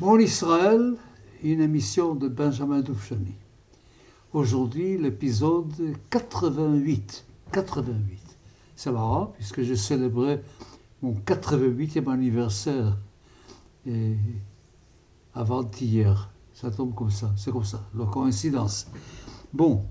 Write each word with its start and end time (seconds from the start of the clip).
Mon 0.00 0.18
Israël, 0.18 0.96
une 1.44 1.60
émission 1.60 2.16
de 2.16 2.26
Benjamin 2.26 2.80
Doufchani. 2.80 3.34
Aujourd'hui, 4.32 4.98
l'épisode 4.98 5.72
88. 6.10 7.24
88. 7.52 8.18
C'est 8.74 8.90
marrant, 8.90 9.26
puisque 9.36 9.62
j'ai 9.62 9.76
célébré 9.76 10.42
mon 11.00 11.12
88e 11.12 12.10
anniversaire 12.10 12.98
et 13.86 14.16
avant-hier. 15.32 16.28
Ça 16.54 16.72
tombe 16.72 16.92
comme 16.92 17.10
ça, 17.10 17.32
c'est 17.36 17.52
comme 17.52 17.64
ça, 17.64 17.88
la 17.96 18.06
coïncidence. 18.06 18.88
Bon, 19.52 19.84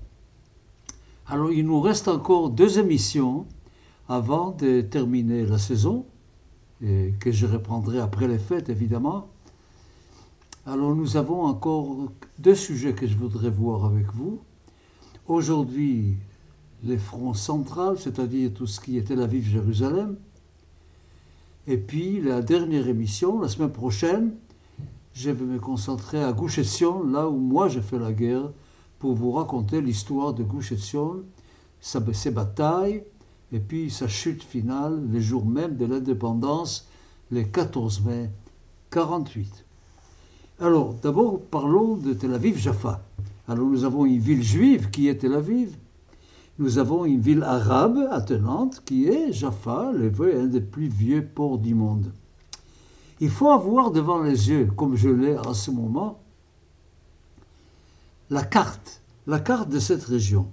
alors 1.26 1.50
il 1.50 1.64
nous 1.64 1.80
reste 1.80 2.08
encore 2.08 2.50
deux 2.50 2.78
émissions 2.78 3.46
avant 4.06 4.50
de 4.50 4.82
terminer 4.82 5.46
la 5.46 5.58
saison, 5.58 6.04
et 6.82 7.14
que 7.18 7.32
je 7.32 7.46
reprendrai 7.46 8.00
après 8.00 8.28
les 8.28 8.38
fêtes 8.38 8.68
évidemment. 8.68 9.30
Alors 10.66 10.94
nous 10.96 11.18
avons 11.18 11.42
encore 11.42 12.10
deux 12.38 12.54
sujets 12.54 12.94
que 12.94 13.06
je 13.06 13.16
voudrais 13.16 13.50
voir 13.50 13.84
avec 13.84 14.06
vous. 14.14 14.40
Aujourd'hui, 15.28 16.16
les 16.82 16.96
fronts 16.96 17.34
centrales, 17.34 17.98
c'est-à-dire 17.98 18.50
tout 18.54 18.66
ce 18.66 18.80
qui 18.80 18.96
est 18.96 19.02
Tel 19.02 19.20
Aviv-Jérusalem. 19.20 20.16
Et 21.66 21.76
puis 21.76 22.18
la 22.22 22.40
dernière 22.40 22.88
émission, 22.88 23.38
la 23.42 23.48
semaine 23.48 23.72
prochaine, 23.72 24.36
je 25.12 25.30
vais 25.30 25.44
me 25.44 25.58
concentrer 25.58 26.24
à 26.24 26.32
Gush 26.32 26.58
là 26.80 27.28
où 27.28 27.36
moi 27.36 27.68
j'ai 27.68 27.82
fait 27.82 27.98
la 27.98 28.14
guerre, 28.14 28.50
pour 28.98 29.12
vous 29.14 29.32
raconter 29.32 29.82
l'histoire 29.82 30.32
de 30.32 30.44
Gush 30.44 30.72
ses 31.78 32.30
batailles, 32.30 33.04
et 33.52 33.60
puis 33.60 33.90
sa 33.90 34.08
chute 34.08 34.42
finale, 34.42 35.06
le 35.12 35.20
jour 35.20 35.44
même 35.44 35.76
de 35.76 35.84
l'indépendance, 35.84 36.88
le 37.30 37.42
14 37.42 38.02
mai 38.06 38.30
48. 38.90 39.63
Alors, 40.60 40.94
d'abord, 40.94 41.40
parlons 41.40 41.96
de 41.96 42.12
Tel 42.12 42.32
Aviv-Jaffa. 42.32 43.02
Alors, 43.48 43.66
nous 43.66 43.82
avons 43.82 44.06
une 44.06 44.20
ville 44.20 44.42
juive 44.44 44.88
qui 44.90 45.08
est 45.08 45.16
Tel 45.16 45.34
Aviv. 45.34 45.76
Nous 46.60 46.78
avons 46.78 47.04
une 47.04 47.20
ville 47.20 47.42
arabe 47.42 48.06
attenante 48.12 48.80
qui 48.84 49.08
est 49.08 49.32
Jaffa, 49.32 49.90
un 49.90 50.46
des 50.46 50.60
plus 50.60 50.86
vieux 50.86 51.26
ports 51.26 51.58
du 51.58 51.74
monde. 51.74 52.12
Il 53.18 53.30
faut 53.30 53.50
avoir 53.50 53.90
devant 53.90 54.22
les 54.22 54.48
yeux, 54.48 54.68
comme 54.76 54.94
je 54.94 55.08
l'ai 55.08 55.36
en 55.36 55.54
ce 55.54 55.72
moment, 55.72 56.20
la 58.30 58.44
carte, 58.44 59.02
la 59.26 59.40
carte 59.40 59.68
de 59.68 59.80
cette 59.80 60.04
région. 60.04 60.46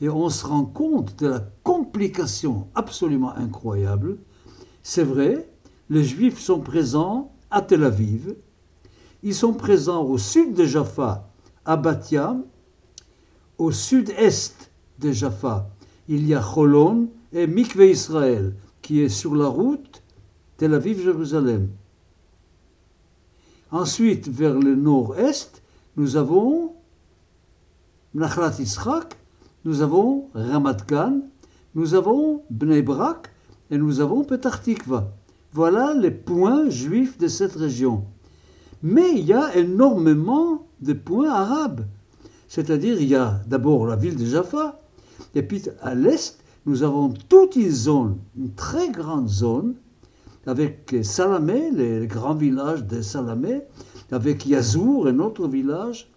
Et 0.00 0.08
on 0.08 0.30
se 0.30 0.44
rend 0.46 0.64
compte 0.64 1.16
de 1.20 1.28
la 1.28 1.44
complication 1.62 2.66
absolument 2.74 3.36
incroyable. 3.36 4.18
C'est 4.82 5.04
vrai, 5.04 5.48
les 5.90 6.02
Juifs 6.02 6.40
sont 6.40 6.58
présents 6.58 7.30
à 7.52 7.62
Tel 7.62 7.84
Aviv, 7.84 8.34
ils 9.22 9.34
sont 9.34 9.52
présents 9.52 10.04
au 10.04 10.18
sud 10.18 10.54
de 10.54 10.64
Jaffa, 10.64 11.28
à 11.64 11.76
Batiam, 11.76 12.44
au 13.58 13.72
sud-est 13.72 14.70
de 14.98 15.12
Jaffa. 15.12 15.68
Il 16.08 16.26
y 16.26 16.34
a 16.34 16.40
Cholon 16.40 17.08
et 17.32 17.46
Mikve 17.46 17.82
Israël, 17.82 18.54
qui 18.82 19.02
est 19.02 19.08
sur 19.08 19.34
la 19.34 19.48
route 19.48 20.02
Tel 20.56 20.74
Aviv-Jérusalem. 20.74 21.68
Ensuite, 23.70 24.28
vers 24.28 24.54
le 24.54 24.74
nord-est, 24.74 25.62
nous 25.96 26.16
avons 26.16 26.74
Nachlat 28.14 28.54
Yitzhak, 28.58 29.16
nous 29.64 29.82
avons 29.82 30.30
Ramat 30.32 30.78
Gan, 30.88 31.20
nous 31.74 31.94
avons 31.94 32.42
Bnei 32.50 32.82
Brak 32.82 33.30
et 33.70 33.76
nous 33.76 34.00
avons 34.00 34.24
Petah 34.24 34.56
Tikva. 34.56 35.12
Voilà 35.52 35.92
les 35.94 36.10
points 36.10 36.70
juifs 36.70 37.18
de 37.18 37.28
cette 37.28 37.54
région. 37.54 38.04
Mais 38.82 39.10
il 39.12 39.24
y 39.24 39.32
a 39.32 39.56
énormément 39.56 40.66
de 40.80 40.92
points 40.92 41.30
arabes. 41.30 41.82
C'est-à-dire, 42.48 43.00
il 43.00 43.08
y 43.08 43.14
a 43.14 43.40
d'abord 43.46 43.86
la 43.86 43.96
ville 43.96 44.16
de 44.16 44.24
Jaffa, 44.24 44.80
et 45.34 45.42
puis 45.42 45.62
à 45.82 45.94
l'est, 45.94 46.38
nous 46.66 46.82
avons 46.82 47.12
toute 47.28 47.56
une 47.56 47.70
zone, 47.70 48.18
une 48.36 48.52
très 48.52 48.90
grande 48.90 49.28
zone, 49.28 49.74
avec 50.46 50.96
Salamé, 51.02 51.70
les 51.72 52.06
grands 52.06 52.34
villages 52.34 52.84
de 52.84 53.02
Salamé, 53.02 53.62
avec 54.10 54.46
Yazour, 54.46 55.08
un 55.08 55.18
autre 55.18 55.46
village, 55.48 56.10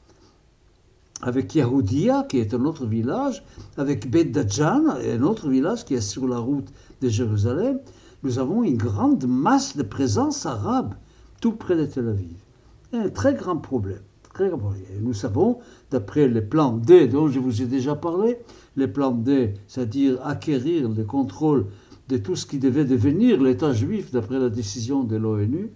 avec 1.22 1.54
Yahoudia, 1.54 2.26
qui 2.30 2.40
est 2.40 2.54
un 2.54 2.64
autre 2.66 2.86
village, 2.86 3.44
avec 3.78 4.10
Bet 4.10 4.32
un 4.38 5.22
autre 5.22 5.50
village 5.50 5.84
qui 5.84 5.96
est 5.96 6.02
sur 6.02 6.28
la 6.28 6.38
route 6.38 6.68
de 7.02 7.10
Jérusalem. 7.10 7.80
Nous 8.24 8.40
avons 8.40 8.64
une 8.64 8.78
grande 8.78 9.26
masse 9.26 9.76
de 9.76 9.84
présence 9.84 10.46
arabe 10.46 10.94
tout 11.42 11.54
près 11.54 11.76
de 11.76 11.86
Tel 11.86 12.08
Aviv 12.08 12.38
un 12.94 13.10
très 13.10 13.34
grand 13.34 13.58
problème. 13.58 14.02
Très 14.34 14.48
grand 14.48 14.58
problème. 14.58 14.84
nous 15.02 15.14
savons, 15.14 15.60
d'après 15.90 16.28
les 16.28 16.42
plans 16.42 16.78
D 16.78 17.08
dont 17.08 17.28
je 17.28 17.40
vous 17.40 17.62
ai 17.62 17.66
déjà 17.66 17.96
parlé, 17.96 18.38
les 18.78 18.88
plans 18.88 19.12
D, 19.12 19.54
c'est-à-dire 19.68 20.26
acquérir 20.26 20.90
le 20.90 21.04
contrôle 21.04 21.66
de 22.08 22.18
tout 22.18 22.36
ce 22.36 22.46
qui 22.46 22.58
devait 22.58 22.86
devenir 22.86 23.42
l'État 23.42 23.74
juif 23.74 24.12
d'après 24.12 24.40
la 24.40 24.50
décision 24.50 25.04
de 25.04 25.18
l'ONU, 25.18 25.72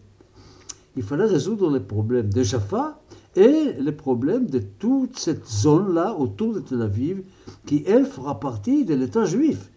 il 0.95 1.03
fallait 1.03 1.25
résoudre 1.25 1.69
les 1.69 1.81
problèmes 1.81 2.31
de 2.31 2.43
Jaffa 2.43 3.01
et 3.35 3.73
les 3.77 3.91
problèmes 3.91 4.47
de 4.47 4.59
toute 4.59 5.19
cette 5.19 5.45
zone-là 5.45 6.15
autour 6.17 6.53
de 6.53 6.61
Tel 6.61 6.81
Aviv, 6.81 7.23
qui, 7.65 7.83
elle, 7.85 8.05
fera 8.05 8.39
partie 8.39 8.85
de 8.85 8.95
l'État 8.95 9.25
juif. 9.25 9.69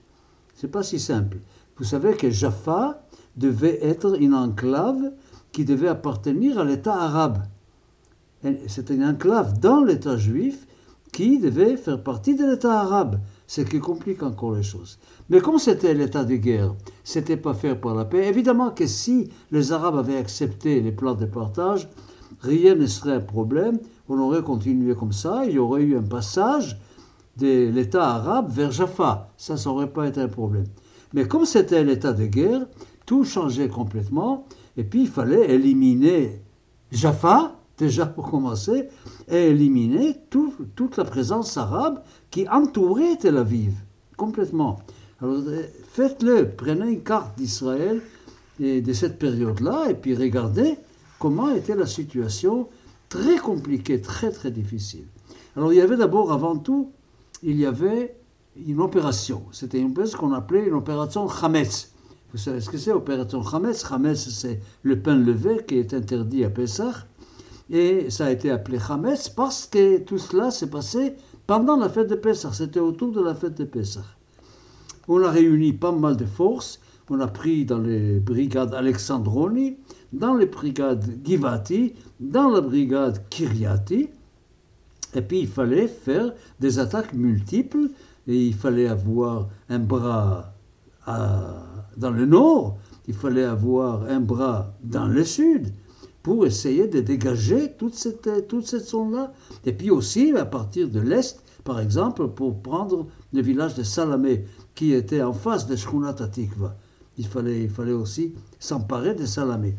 C'est 0.55 0.71
pas 0.71 0.85
si 0.85 1.01
simple. 1.01 1.39
Vous 1.77 1.85
savez 1.85 2.15
que 2.15 2.31
Jaffa 2.31 3.05
devait 3.37 3.79
être 3.83 4.21
une 4.21 4.35
enclave 4.35 5.13
qui 5.59 5.65
devait 5.65 5.89
appartenir 5.89 6.61
à 6.61 6.65
l'État 6.65 6.95
arabe. 6.95 7.39
C'était 8.69 8.95
une 8.95 9.03
enclave 9.03 9.59
dans 9.59 9.83
l'État 9.83 10.17
juif 10.17 10.69
qui 11.13 11.41
devait 11.41 11.77
faire 11.77 12.01
partie 12.01 12.37
de 12.37 12.49
l'État 12.49 12.79
arabe, 12.79 13.19
ce 13.49 13.63
qui 13.63 13.81
complique 13.81 14.23
encore 14.23 14.55
les 14.55 14.63
choses. 14.63 15.01
Mais 15.29 15.41
comme 15.41 15.59
c'était 15.59 15.95
l'état 15.95 16.23
de 16.23 16.37
guerre, 16.37 16.77
c'était 17.03 17.37
pas 17.37 17.55
faire 17.55 17.81
pour 17.81 17.91
la 17.95 18.05
paix. 18.05 18.29
Évidemment 18.29 18.71
que 18.71 18.87
si 18.87 19.31
les 19.51 19.73
Arabes 19.73 19.97
avaient 19.97 20.17
accepté 20.17 20.81
les 20.81 20.93
plans 20.93 21.17
de 21.17 21.27
partage, 21.27 21.89
rien 22.41 22.77
ne 22.77 22.87
serait 22.87 23.15
un 23.15 23.21
problème. 23.21 23.81
On 24.09 24.21
aurait 24.21 24.45
continué 24.45 24.95
comme 24.95 25.11
ça. 25.11 25.45
Il 25.45 25.55
y 25.55 25.59
aurait 25.59 25.83
eu 25.83 25.99
un 25.99 26.05
passage 26.05 26.79
de 27.37 27.69
l'État 27.69 28.09
arabe 28.09 28.49
vers 28.53 28.71
Jaffa. 28.71 29.33
Ça, 29.37 29.57
ça 29.57 29.71
n'aurait 29.71 29.93
pas 29.93 30.07
été 30.07 30.21
un 30.21 30.29
problème. 30.29 30.67
Mais 31.15 31.27
comme 31.27 31.47
c'était 31.47 31.83
l'état 31.83 32.13
de 32.13 32.27
guerre, 32.27 32.65
tout 33.07 33.25
changeait 33.25 33.69
complètement. 33.69 34.47
Et 34.79 34.85
puis 34.85 35.03
il 35.03 35.09
fallait 35.09 35.51
éliminer 35.51 36.41
Jaffa, 36.93 37.57
déjà 37.77 38.07
pour 38.07 38.31
commencer, 38.31 38.89
et 39.29 39.49
éliminer 39.49 40.17
toute 40.31 40.97
la 40.97 41.05
présence 41.05 41.57
arabe 41.59 42.01
qui 42.31 42.49
entourait 42.49 43.17
Tel 43.17 43.37
Aviv, 43.37 43.73
complètement. 44.17 44.79
Alors 45.21 45.35
euh, 45.35 45.65
faites-le, 45.93 46.53
prenez 46.57 46.93
une 46.93 47.03
carte 47.03 47.37
d'Israël 47.37 48.01
de 48.61 48.93
cette 48.93 49.19
période-là, 49.19 49.91
et 49.91 49.95
puis 49.95 50.15
regardez 50.15 50.77
comment 51.19 51.51
était 51.51 51.77
la 51.77 51.87
situation 51.87 52.69
très 53.09 53.39
compliquée, 53.39 54.01
très 54.01 54.31
très 54.31 54.51
difficile. 54.51 55.07
Alors 55.57 55.73
il 55.73 55.77
y 55.77 55.81
avait 55.81 55.97
d'abord, 55.97 56.33
avant 56.33 56.57
tout, 56.57 56.93
il 57.43 57.59
y 57.59 57.67
avait 57.67 58.17
une 58.67 58.81
opération. 58.81 59.43
C'était 59.53 59.79
une 59.81 59.91
opération 59.91 60.19
qu'on 60.19 60.33
appelait 60.33 60.67
une 60.67 60.75
opération 60.75 61.29
Hametz. 61.29 61.93
Vous 62.33 62.39
savez 62.39 62.61
ce 62.61 62.69
que 62.69 62.77
c'est, 62.77 62.93
opération 62.93 63.41
Hametz 63.41 63.91
Hametz, 63.91 64.29
c'est 64.29 64.61
le 64.83 65.01
pain 65.01 65.17
levé 65.17 65.65
qui 65.67 65.79
est 65.79 65.95
interdit 65.95 66.45
à 66.45 66.51
Pessah. 66.51 67.07
Et 67.71 68.11
ça 68.11 68.27
a 68.27 68.31
été 68.31 68.51
appelé 68.51 68.79
Hametz 68.87 69.31
parce 69.31 69.67
que 69.67 69.99
tout 69.99 70.19
cela 70.19 70.51
s'est 70.51 70.69
passé 70.69 71.15
pendant 71.47 71.77
la 71.77 71.89
fête 71.89 72.09
de 72.09 72.17
Pessah. 72.17 72.53
C'était 72.53 72.81
autour 72.81 73.13
de 73.13 73.23
la 73.23 73.35
fête 73.35 73.57
de 73.57 73.65
Pessah. 73.65 74.05
On 75.09 75.23
a 75.23 75.31
réuni 75.31 75.73
pas 75.73 75.93
mal 75.93 76.19
de 76.19 76.27
forces. 76.27 76.81
On 77.09 77.19
a 77.21 77.29
pris 77.29 77.65
dans 77.65 77.79
les 77.79 78.21
brigades 78.21 78.75
Alexandroni, 78.75 79.79
dans 80.13 80.35
les 80.35 80.45
brigades 80.45 81.07
Givati, 81.25 81.95
dans 82.21 82.51
la 82.51 82.61
brigade 82.61 83.27
Kiryati. 83.31 84.11
Et 85.15 85.23
puis 85.23 85.41
il 85.41 85.49
fallait 85.49 85.89
faire 85.89 86.35
des 86.61 86.79
attaques 86.79 87.15
multiples 87.15 87.89
et 88.27 88.49
il 88.49 88.55
fallait 88.55 88.89
avoir 88.89 89.49
un 89.71 89.79
bras 89.79 90.53
à 91.07 91.68
dans 91.99 92.11
le 92.11 92.27
nord, 92.27 92.79
il 93.09 93.15
fallait 93.15 93.45
avoir 93.45 94.05
un 94.05 94.21
bras 94.21 94.73
dans 94.83 95.07
le 95.07 95.25
sud 95.25 95.73
pour 96.23 96.47
essayer 96.47 96.87
de 96.87 97.01
dégager 97.01 97.73
toute 97.79 97.95
cette, 97.95 98.49
toute 98.49 98.67
cette 98.67 98.87
zone-là. 98.87 99.33
Et 99.65 99.73
puis 99.73 99.91
aussi, 99.91 100.33
à 100.37 100.45
partir 100.45 100.89
de 100.89 101.01
l'est, 101.01 101.43
par 101.65 101.81
exemple, 101.81 102.29
pour 102.29 102.61
prendre 102.61 103.07
le 103.33 103.43
village 103.43 103.75
de 103.75 103.83
Salamé, 103.83 104.45
qui 104.75 104.93
était 104.93 105.23
en 105.23 105.33
face 105.33 105.67
de 105.67 105.75
Shkunat 105.75 106.17
Atikva. 106.21 106.77
Il 107.19 107.27
fallait, 107.27 107.65
il 107.65 107.71
fallait 107.71 107.93
aussi 107.93 108.33
s'emparer 108.61 109.15
de 109.15 109.27
Salamé. 109.27 109.75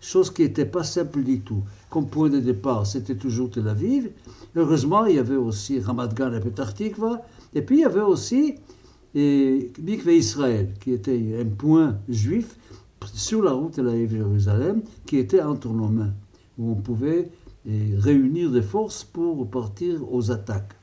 Chose 0.00 0.30
qui 0.30 0.42
n'était 0.42 0.66
pas 0.66 0.82
simple 0.82 1.22
du 1.22 1.40
tout. 1.40 1.62
Comme 1.90 2.08
point 2.08 2.28
de 2.28 2.40
départ, 2.40 2.86
c'était 2.86 3.14
toujours 3.14 3.50
Tel 3.50 3.68
Aviv. 3.68 4.10
Heureusement, 4.56 5.06
il 5.06 5.14
y 5.14 5.18
avait 5.20 5.36
aussi 5.36 5.78
Ramat 5.78 6.08
Gan 6.08 6.32
et 6.32 6.40
Petah 6.40 6.66
Tikva. 6.72 7.22
Et 7.54 7.62
puis, 7.62 7.76
il 7.76 7.80
y 7.82 7.84
avait 7.84 8.00
aussi 8.00 8.56
et 9.14 9.72
Mikve 9.80 10.12
Israël, 10.12 10.72
qui 10.80 10.92
était 10.92 11.36
un 11.40 11.44
point 11.44 11.98
juif 12.08 12.56
sur 13.12 13.42
la 13.42 13.52
route 13.52 13.76
de 13.76 13.82
la 13.82 14.06
Jérusalem, 14.06 14.82
qui 15.06 15.18
était 15.18 15.42
entre 15.42 15.68
nos 15.68 15.88
mains. 15.88 16.14
où 16.58 16.72
on 16.72 16.74
pouvait 16.74 17.30
eh, 17.66 17.94
réunir 17.98 18.50
des 18.50 18.62
forces 18.62 19.04
pour 19.04 19.48
partir 19.48 20.00
aux 20.12 20.30
attaques. 20.30 20.74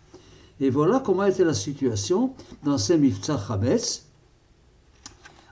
Et 0.60 0.70
voilà 0.70 1.00
comment 1.00 1.26
était 1.26 1.46
la 1.46 1.54
situation 1.54 2.34
dans 2.64 2.78
ces 2.78 3.00
Hametz. 3.50 4.06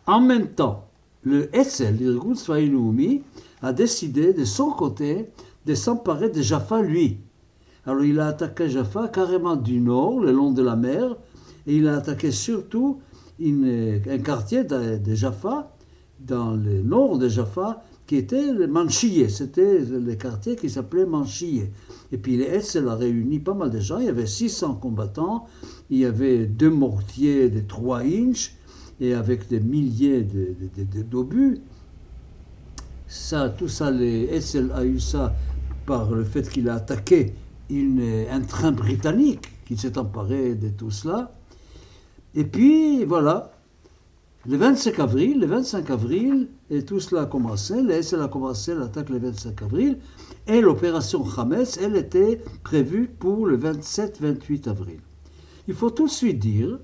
En 0.05 0.19
même 0.21 0.47
temps, 0.49 0.87
le 1.23 1.55
Etzel, 1.55 1.97
l'Irgun 1.97 2.35
Sfaïnoumi, 2.35 3.21
a 3.61 3.73
décidé 3.73 4.33
de 4.33 4.45
son 4.45 4.71
côté 4.71 5.29
de 5.65 5.75
s'emparer 5.75 6.29
de 6.29 6.41
Jaffa 6.41 6.81
lui. 6.81 7.17
Alors 7.85 8.03
il 8.03 8.19
a 8.19 8.27
attaqué 8.27 8.69
Jaffa 8.69 9.07
carrément 9.07 9.55
du 9.55 9.79
nord, 9.79 10.19
le 10.19 10.31
long 10.31 10.51
de 10.51 10.61
la 10.61 10.75
mer, 10.75 11.15
et 11.67 11.75
il 11.75 11.87
a 11.87 11.97
attaqué 11.97 12.31
surtout 12.31 12.99
un 13.39 14.17
quartier 14.23 14.63
de, 14.63 15.13
Jaffa, 15.13 15.75
dans 16.19 16.51
le 16.51 16.81
nord 16.81 17.19
de 17.19 17.29
Jaffa, 17.29 17.83
qui 18.07 18.15
était 18.15 18.53
le 18.53 18.67
Manchillé. 18.67 19.27
C'était 19.29 19.79
le 19.79 20.15
quartier 20.15 20.55
qui 20.55 20.69
s'appelait 20.69 21.05
Manchillé. 21.05 21.71
Et 22.11 22.17
puis 22.17 22.37
les 22.37 22.77
a 22.77 22.95
réuni 22.95 23.39
pas 23.39 23.53
mal 23.53 23.69
de 23.69 23.79
gens. 23.79 23.99
Il 23.99 24.05
y 24.05 24.09
avait 24.09 24.25
600 24.25 24.75
combattants, 24.75 25.45
il 25.89 25.99
y 25.99 26.05
avait 26.05 26.45
deux 26.45 26.69
mortiers 26.69 27.49
de 27.49 27.59
3 27.59 27.99
inches, 27.99 28.55
et 28.99 29.13
avec 29.13 29.47
des 29.49 29.59
milliers 29.59 30.25
d'obus. 31.11 31.55
De, 31.55 31.61
ça, 33.07 33.49
tout 33.49 33.67
ça, 33.67 33.91
les 33.91 34.23
Hetzel 34.33 34.71
a 34.73 34.83
eu 34.83 34.99
ça 34.99 35.35
par 35.85 36.11
le 36.11 36.23
fait 36.23 36.49
qu'il 36.49 36.67
a 36.69 36.75
attaqué 36.75 37.33
un 37.69 38.41
train 38.41 38.71
britannique 38.71 39.47
qui 39.65 39.77
s'est 39.77 39.97
emparé 39.97 40.55
de 40.55 40.69
tout 40.69 40.91
cela. 40.91 41.36
Et 42.37 42.43
puis, 42.43 43.03
voilà, 43.03 43.51
le 44.47 44.57
25 44.57 44.99
avril, 44.99 45.39
le 45.39 45.47
25 45.47 45.89
avril, 45.89 46.49
et 46.69 46.85
tout 46.85 46.99
cela 46.99 47.23
a 47.23 47.25
commencé, 47.25 47.81
le 47.81 47.99
SL 47.99 48.21
a 48.21 48.27
commencé 48.27 48.75
l'attaque 48.75 49.09
le 49.09 49.17
25 49.17 49.59
avril, 49.63 49.97
et 50.45 50.61
l'opération 50.61 51.25
Hametz, 51.35 51.79
elle 51.81 51.95
était 51.95 52.39
prévue 52.63 53.07
pour 53.07 53.47
le 53.47 53.57
27-28 53.57 54.69
avril. 54.69 54.99
Il 55.67 55.73
faut 55.73 55.89
tout 55.89 56.05
de 56.05 56.11
suite 56.11 56.37
dire 56.37 56.79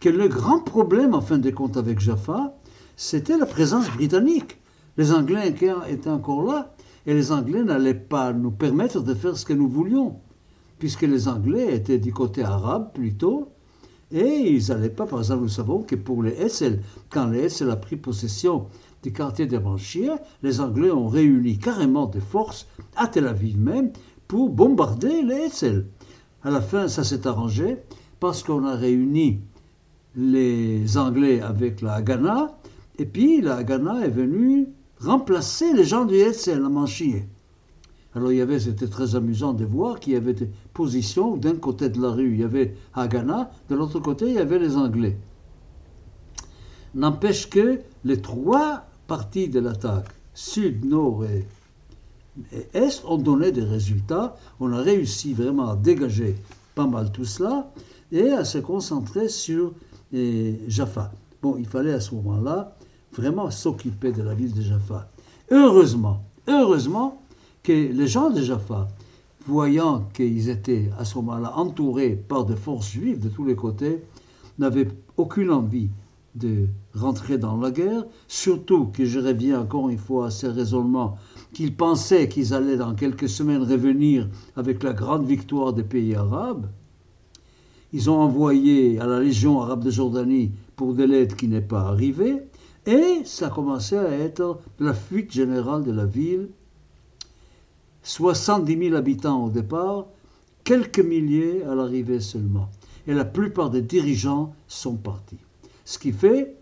que 0.00 0.10
le 0.10 0.28
grand 0.28 0.60
problème, 0.60 1.14
en 1.14 1.22
fin 1.22 1.38
de 1.38 1.48
compte, 1.48 1.78
avec 1.78 1.98
Jaffa, 1.98 2.54
c'était 2.94 3.38
la 3.38 3.46
présence 3.46 3.90
britannique. 3.90 4.58
Les 4.98 5.12
Anglais 5.12 5.48
étaient 5.48 6.10
encore 6.10 6.42
là, 6.42 6.74
et 7.06 7.14
les 7.14 7.32
Anglais 7.32 7.64
n'allaient 7.64 7.94
pas 7.94 8.34
nous 8.34 8.50
permettre 8.50 9.00
de 9.00 9.14
faire 9.14 9.38
ce 9.38 9.46
que 9.46 9.54
nous 9.54 9.66
voulions, 9.66 10.20
puisque 10.78 11.02
les 11.02 11.26
Anglais 11.26 11.74
étaient 11.74 11.98
du 11.98 12.12
côté 12.12 12.42
arabe 12.42 12.92
plutôt, 12.92 13.53
et 14.14 14.48
ils 14.48 14.68
n'allaient 14.68 14.88
pas, 14.88 15.06
par 15.06 15.18
exemple, 15.18 15.42
nous 15.42 15.48
savons 15.48 15.82
que 15.82 15.96
pour 15.96 16.22
les 16.22 16.30
Hessel, 16.40 16.80
quand 17.10 17.26
les 17.26 17.40
Hessel 17.40 17.68
a 17.70 17.76
pris 17.76 17.96
possession 17.96 18.66
du 19.02 19.12
quartier 19.12 19.46
des 19.46 19.58
Banchiers, 19.58 20.14
les 20.42 20.60
Anglais 20.60 20.92
ont 20.92 21.08
réuni 21.08 21.58
carrément 21.58 22.06
des 22.06 22.20
forces 22.20 22.68
à 22.96 23.08
Tel 23.08 23.26
Aviv 23.26 23.58
même 23.58 23.90
pour 24.28 24.50
bombarder 24.50 25.22
les 25.22 25.46
Hessel. 25.46 25.86
À 26.44 26.50
la 26.50 26.60
fin, 26.60 26.86
ça 26.86 27.02
s'est 27.02 27.26
arrangé 27.26 27.78
parce 28.20 28.44
qu'on 28.44 28.64
a 28.64 28.76
réuni 28.76 29.40
les 30.14 30.96
Anglais 30.96 31.40
avec 31.40 31.82
la 31.82 31.94
Haganah, 31.94 32.56
et 32.98 33.06
puis 33.06 33.40
la 33.40 33.56
Haganah 33.56 34.06
est 34.06 34.10
venue 34.10 34.68
remplacer 35.00 35.72
les 35.72 35.84
gens 35.84 36.04
du 36.04 36.14
Hetzel, 36.14 36.60
la 36.60 36.68
Manchier. 36.68 37.26
Alors 38.14 38.30
il 38.30 38.38
y 38.38 38.40
avait, 38.40 38.60
c'était 38.60 38.86
très 38.86 39.16
amusant 39.16 39.52
de 39.52 39.64
voir 39.64 39.98
qu'il 39.98 40.12
y 40.12 40.16
avait 40.16 40.34
des 40.34 40.48
positions. 40.72 41.36
D'un 41.36 41.56
côté 41.56 41.88
de 41.88 42.00
la 42.00 42.10
rue, 42.10 42.34
il 42.34 42.40
y 42.40 42.44
avait 42.44 42.76
Haganah, 42.94 43.50
de 43.68 43.74
l'autre 43.74 43.98
côté, 43.98 44.26
il 44.28 44.34
y 44.34 44.38
avait 44.38 44.58
les 44.58 44.76
Anglais. 44.76 45.16
N'empêche 46.94 47.50
que 47.50 47.80
les 48.04 48.20
trois 48.20 48.84
parties 49.08 49.48
de 49.48 49.58
l'attaque, 49.58 50.08
sud, 50.32 50.84
nord 50.84 51.24
et, 51.24 51.46
est, 52.72 53.04
ont 53.04 53.18
donné 53.18 53.50
des 53.50 53.64
résultats. 53.64 54.36
On 54.60 54.72
a 54.72 54.80
réussi 54.80 55.34
vraiment 55.34 55.70
à 55.70 55.76
dégager 55.76 56.36
pas 56.76 56.86
mal 56.86 57.10
tout 57.10 57.24
cela 57.24 57.72
et 58.12 58.30
à 58.30 58.44
se 58.44 58.58
concentrer 58.58 59.28
sur 59.28 59.72
eh, 60.12 60.60
Jaffa. 60.68 61.12
Bon, 61.42 61.56
il 61.58 61.66
fallait 61.66 61.92
à 61.92 62.00
ce 62.00 62.14
moment-là 62.14 62.76
vraiment 63.12 63.50
s'occuper 63.50 64.12
de 64.12 64.22
la 64.22 64.34
ville 64.34 64.54
de 64.54 64.62
Jaffa. 64.62 65.08
Heureusement, 65.50 66.22
heureusement, 66.46 67.23
que 67.64 67.72
les 67.72 68.06
gens 68.06 68.30
de 68.30 68.42
Jaffa, 68.42 68.88
voyant 69.46 70.06
qu'ils 70.12 70.50
étaient 70.50 70.90
à 70.98 71.04
ce 71.06 71.16
moment-là 71.16 71.54
entourés 71.56 72.10
par 72.10 72.44
des 72.44 72.56
forces 72.56 72.90
juives 72.90 73.18
de 73.18 73.30
tous 73.30 73.44
les 73.44 73.56
côtés, 73.56 74.02
n'avaient 74.58 74.88
aucune 75.16 75.50
envie 75.50 75.88
de 76.34 76.66
rentrer 76.94 77.38
dans 77.38 77.56
la 77.56 77.70
guerre, 77.70 78.04
surtout 78.28 78.86
que 78.86 79.06
je 79.06 79.18
reviens 79.18 79.60
encore 79.60 79.88
une 79.88 79.98
fois 79.98 80.26
à 80.26 80.30
ces 80.30 80.48
raisonnements 80.48 81.16
qu'ils 81.52 81.74
pensaient 81.74 82.28
qu'ils 82.28 82.52
allaient 82.52 82.76
dans 82.76 82.94
quelques 82.94 83.28
semaines 83.28 83.62
revenir 83.62 84.28
avec 84.56 84.82
la 84.82 84.92
grande 84.92 85.26
victoire 85.26 85.72
des 85.72 85.84
pays 85.84 86.14
arabes. 86.14 86.66
Ils 87.92 88.10
ont 88.10 88.20
envoyé 88.20 88.98
à 88.98 89.06
la 89.06 89.20
Légion 89.20 89.60
arabe 89.62 89.84
de 89.84 89.90
Jordanie 89.90 90.50
pour 90.76 90.92
de 90.92 91.04
l'aide 91.04 91.34
qui 91.36 91.48
n'est 91.48 91.60
pas 91.60 91.82
arrivée, 91.82 92.42
et 92.84 93.22
ça 93.24 93.48
commençait 93.48 93.96
à 93.96 94.10
être 94.10 94.58
la 94.80 94.92
fuite 94.92 95.32
générale 95.32 95.84
de 95.84 95.92
la 95.92 96.04
ville 96.04 96.48
70 98.04 98.78
000 98.78 98.94
habitants 98.94 99.44
au 99.44 99.50
départ, 99.50 100.06
quelques 100.62 101.00
milliers 101.00 101.64
à 101.64 101.74
l'arrivée 101.74 102.20
seulement. 102.20 102.68
Et 103.06 103.14
la 103.14 103.24
plupart 103.24 103.70
des 103.70 103.82
dirigeants 103.82 104.54
sont 104.68 104.94
partis. 104.96 105.38
Ce 105.84 105.98
qui 105.98 106.12
fait 106.12 106.54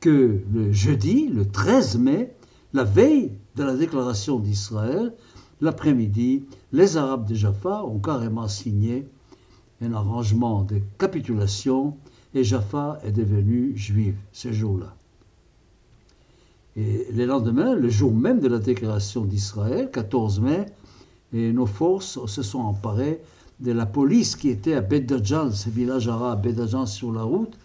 que 0.00 0.40
le 0.52 0.72
jeudi, 0.72 1.28
le 1.28 1.46
13 1.46 1.98
mai, 1.98 2.34
la 2.72 2.84
veille 2.84 3.32
de 3.56 3.62
la 3.62 3.76
déclaration 3.76 4.38
d'Israël, 4.38 5.14
l'après-midi, 5.60 6.44
les 6.72 6.96
Arabes 6.96 7.28
de 7.28 7.34
Jaffa 7.34 7.84
ont 7.84 7.98
carrément 7.98 8.48
signé 8.48 9.06
un 9.80 9.92
arrangement 9.92 10.62
de 10.62 10.80
capitulation 10.98 11.96
et 12.34 12.44
Jaffa 12.44 12.98
est 13.04 13.12
devenue 13.12 13.76
juive 13.76 14.16
ce 14.32 14.52
jour-là. 14.52 14.94
Et 16.76 17.06
le 17.12 17.24
lendemain, 17.24 17.74
le 17.74 17.88
jour 17.88 18.12
même 18.12 18.40
de 18.40 18.48
la 18.48 18.58
déclaration 18.58 19.24
d'Israël, 19.24 19.90
14 19.90 20.40
mai, 20.40 20.66
et 21.32 21.52
nos 21.52 21.66
forces 21.66 22.24
se 22.26 22.42
sont 22.42 22.60
emparées 22.60 23.20
de 23.60 23.72
la 23.72 23.86
police 23.86 24.36
qui 24.36 24.48
était 24.48 24.74
à 24.74 24.80
Bedajan, 24.80 25.50
ce 25.50 25.70
village 25.70 26.08
arabe, 26.08 26.42
Bedajan 26.42 26.86
sur 26.86 27.12
la 27.12 27.22
route. 27.22 27.56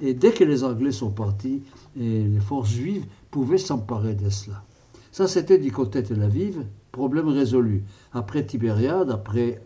Et 0.00 0.14
dès 0.14 0.32
que 0.32 0.44
les 0.44 0.64
Anglais 0.64 0.92
sont 0.92 1.10
partis, 1.10 1.62
et 1.98 2.24
les 2.24 2.40
forces 2.40 2.70
juives 2.70 3.04
pouvaient 3.30 3.58
s'emparer 3.58 4.14
de 4.14 4.30
cela. 4.30 4.62
Ça, 5.10 5.28
c'était 5.28 5.58
du 5.58 5.70
côté 5.70 6.02
de 6.02 6.08
Tel 6.08 6.22
Aviv, 6.22 6.64
problème 6.90 7.28
résolu. 7.28 7.84
Après 8.12 8.44
Tibériade, 8.44 9.10
après 9.10 9.62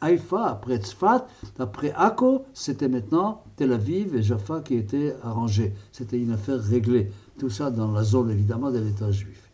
Haïfa, 0.00 0.44
après 0.44 0.76
Tzfat, 0.76 1.26
après 1.58 1.92
Akko, 1.96 2.44
c'était 2.52 2.88
maintenant 2.88 3.42
Tel 3.56 3.72
Aviv 3.72 4.14
et 4.14 4.22
Jaffa 4.22 4.60
qui 4.60 4.74
étaient 4.74 5.14
arrangés. 5.22 5.72
C'était 5.90 6.18
une 6.18 6.32
affaire 6.32 6.62
réglée. 6.62 7.10
Tout 7.38 7.50
ça 7.50 7.70
dans 7.70 7.90
la 7.90 8.04
zone, 8.04 8.30
évidemment, 8.30 8.70
de 8.70 8.78
l'État 8.78 9.10
juif. 9.10 9.50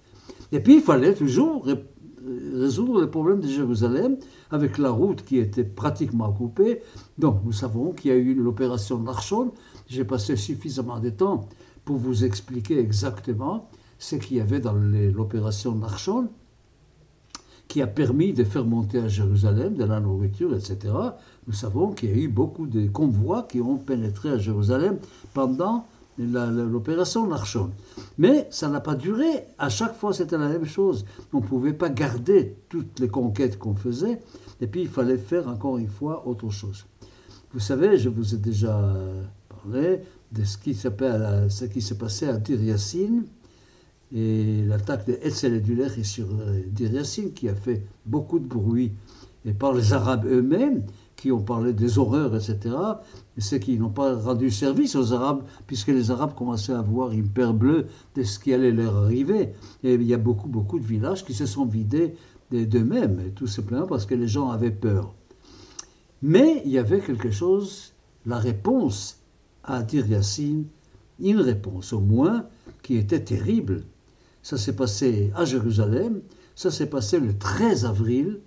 Et 0.53 0.61
puis, 0.61 0.77
il 0.77 0.83
fallait 0.83 1.15
toujours 1.15 1.67
résoudre 2.55 3.01
le 3.01 3.11
problème 3.11 3.41
de 3.41 3.49
Jérusalem 3.49 4.17
avec 4.51 4.79
la 4.79 4.91
route 4.91 5.25
qui 5.25 5.39
était 5.39 5.65
pratiquement 5.65 6.33
coupée. 6.33 6.83
Donc 7.19 7.41
nous 7.45 7.53
savons 7.53 7.93
qu'il 7.93 8.11
y 8.11 8.15
a 8.15 8.17
eu 8.17 8.35
l'opération 8.35 8.99
Narshon. 8.99 9.53
J'ai 9.89 10.05
passé 10.05 10.37
suffisamment 10.37 11.01
de 11.01 11.11
temps 11.11 11.49
pour 11.85 11.97
vous 11.97 12.25
expliquer 12.25 12.79
exactement 12.79 13.69
ce 13.99 14.17
qu'il 14.17 14.37
y 14.37 14.41
avait 14.41 14.61
dans 14.61 14.75
l'opération 14.75 15.75
Narshon 15.75 16.29
qui 17.71 17.83
a 17.83 17.87
permis 17.87 18.33
de 18.33 18.43
faire 18.43 18.65
monter 18.65 18.99
à 18.99 19.07
Jérusalem 19.07 19.77
de 19.77 19.85
la 19.85 20.01
nourriture, 20.01 20.57
etc. 20.57 20.93
Nous 21.47 21.53
savons 21.53 21.93
qu'il 21.93 22.11
y 22.11 22.13
a 22.13 22.17
eu 22.17 22.29
beaucoup 22.29 22.67
de 22.67 22.89
convois 22.89 23.45
qui 23.45 23.61
ont 23.61 23.77
pénétré 23.77 24.31
à 24.31 24.39
Jérusalem 24.39 24.99
pendant 25.35 25.87
l'opération 26.27 27.27
Narchon. 27.27 27.71
Mais 28.19 28.47
ça 28.51 28.69
n'a 28.69 28.81
pas 28.81 28.95
duré. 28.95 29.45
À 29.59 29.69
chaque 29.69 29.97
fois, 29.97 30.13
c'était 30.13 30.39
la 30.39 30.49
même 30.49 30.67
chose. 30.67 31.05
On 31.33 31.39
ne 31.39 31.47
pouvait 31.47 31.73
pas 31.73 31.89
garder 31.89 32.57
toutes 32.69 33.01
les 33.01 33.09
conquêtes 33.09 33.59
qu'on 33.59 33.75
faisait. 33.75 34.21
Et 34.61 34.67
puis, 34.67 34.83
il 34.83 34.89
fallait 34.89 35.19
faire 35.19 35.49
encore 35.49 35.79
une 35.79 35.89
fois 35.89 36.27
autre 36.27 36.51
chose. 36.51 36.87
Vous 37.53 37.61
savez, 37.61 37.99
je 37.99 38.09
vous 38.09 38.35
ai 38.35 38.39
déjà 38.39 38.95
parlé 39.49 40.01
de 40.33 40.45
ce 40.45 40.57
qui, 40.59 40.75
ce 40.75 41.65
qui 41.65 41.83
s'est 41.83 41.99
passé 41.99 42.29
à 42.29 42.37
Dir 42.37 42.59
et 44.13 44.65
l'attaque 44.67 45.07
de 45.07 45.19
Etzel 45.23 45.63
et 45.97 46.05
sur 46.05 46.27
euh, 46.27 46.63
Dir 46.67 46.91
qui 47.35 47.49
a 47.49 47.55
fait 47.55 47.83
beaucoup 48.07 48.39
de 48.39 48.47
bruit 48.47 48.93
et 49.45 49.53
par 49.53 49.73
les 49.73 49.93
Arabes 49.93 50.27
eux-mêmes 50.27 50.83
qui 51.21 51.31
ont 51.31 51.43
parlé 51.43 51.75
des 51.75 51.99
horreurs, 51.99 52.35
etc., 52.35 52.75
et 53.37 53.43
ceux 53.43 53.59
qui 53.59 53.79
n'ont 53.79 53.91
pas 53.91 54.17
rendu 54.17 54.51
service 54.51 54.97
aux 54.97 55.13
Arabes, 55.13 55.43
puisque 55.67 55.89
les 55.89 56.11
Arabes 56.11 56.35
commençaient 56.35 56.73
à 56.73 56.81
voir 56.81 57.13
une 57.13 57.29
peur 57.29 57.53
bleue 57.53 57.89
de 58.15 58.23
ce 58.23 58.39
qui 58.39 58.55
allait 58.55 58.73
leur 58.73 58.97
arriver. 58.97 59.53
Et 59.85 59.95
il 59.95 60.03
y 60.03 60.15
a 60.15 60.19
beaucoup, 60.19 60.49
beaucoup 60.49 60.79
de 60.79 60.87
villages 60.87 61.23
qui 61.23 61.35
se 61.35 61.45
sont 61.45 61.67
vidés 61.67 62.15
d'eux-mêmes, 62.51 63.33
tout 63.35 63.47
simplement 63.47 63.87
parce 63.87 64.07
que 64.07 64.15
les 64.15 64.29
gens 64.29 64.49
avaient 64.49 64.71
peur. 64.71 65.15
Mais 66.23 66.63
il 66.65 66.71
y 66.71 66.79
avait 66.79 67.01
quelque 67.01 67.31
chose, 67.31 67.93
la 68.25 68.39
réponse 68.39 69.19
à 69.63 69.83
Dir 69.83 70.07
Yassine, 70.07 70.65
une 71.21 71.41
réponse 71.41 71.93
au 71.93 72.01
moins 72.01 72.47
qui 72.83 72.97
était 72.97 73.23
terrible. 73.23 73.85
Ça 74.43 74.57
s'est 74.57 74.75
passé 74.75 75.33
à 75.37 75.45
Jérusalem, 75.45 76.23
Ça 76.55 76.71
s'est 76.71 76.89
passé 76.89 77.21
le 77.21 77.37
13 77.37 77.85
avril. 77.85 78.41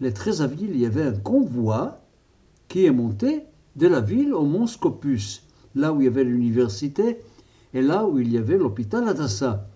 Le 0.00 0.12
13 0.12 0.42
avril, 0.42 0.70
il 0.74 0.80
y 0.80 0.86
avait 0.86 1.02
un 1.02 1.12
convoi 1.12 2.01
qui 2.72 2.86
est 2.86 2.90
monté 2.90 3.42
de 3.76 3.86
la 3.86 4.00
ville 4.00 4.32
au 4.32 4.46
mont 4.46 4.66
Scopus, 4.66 5.46
là 5.74 5.92
où 5.92 6.00
il 6.00 6.04
y 6.04 6.08
avait 6.08 6.24
l'université 6.24 7.18
et 7.74 7.82
là 7.82 8.06
où 8.06 8.18
il 8.18 8.32
y 8.32 8.38
avait 8.38 8.56
l'hôpital 8.56 9.06
Adassa. 9.06 9.68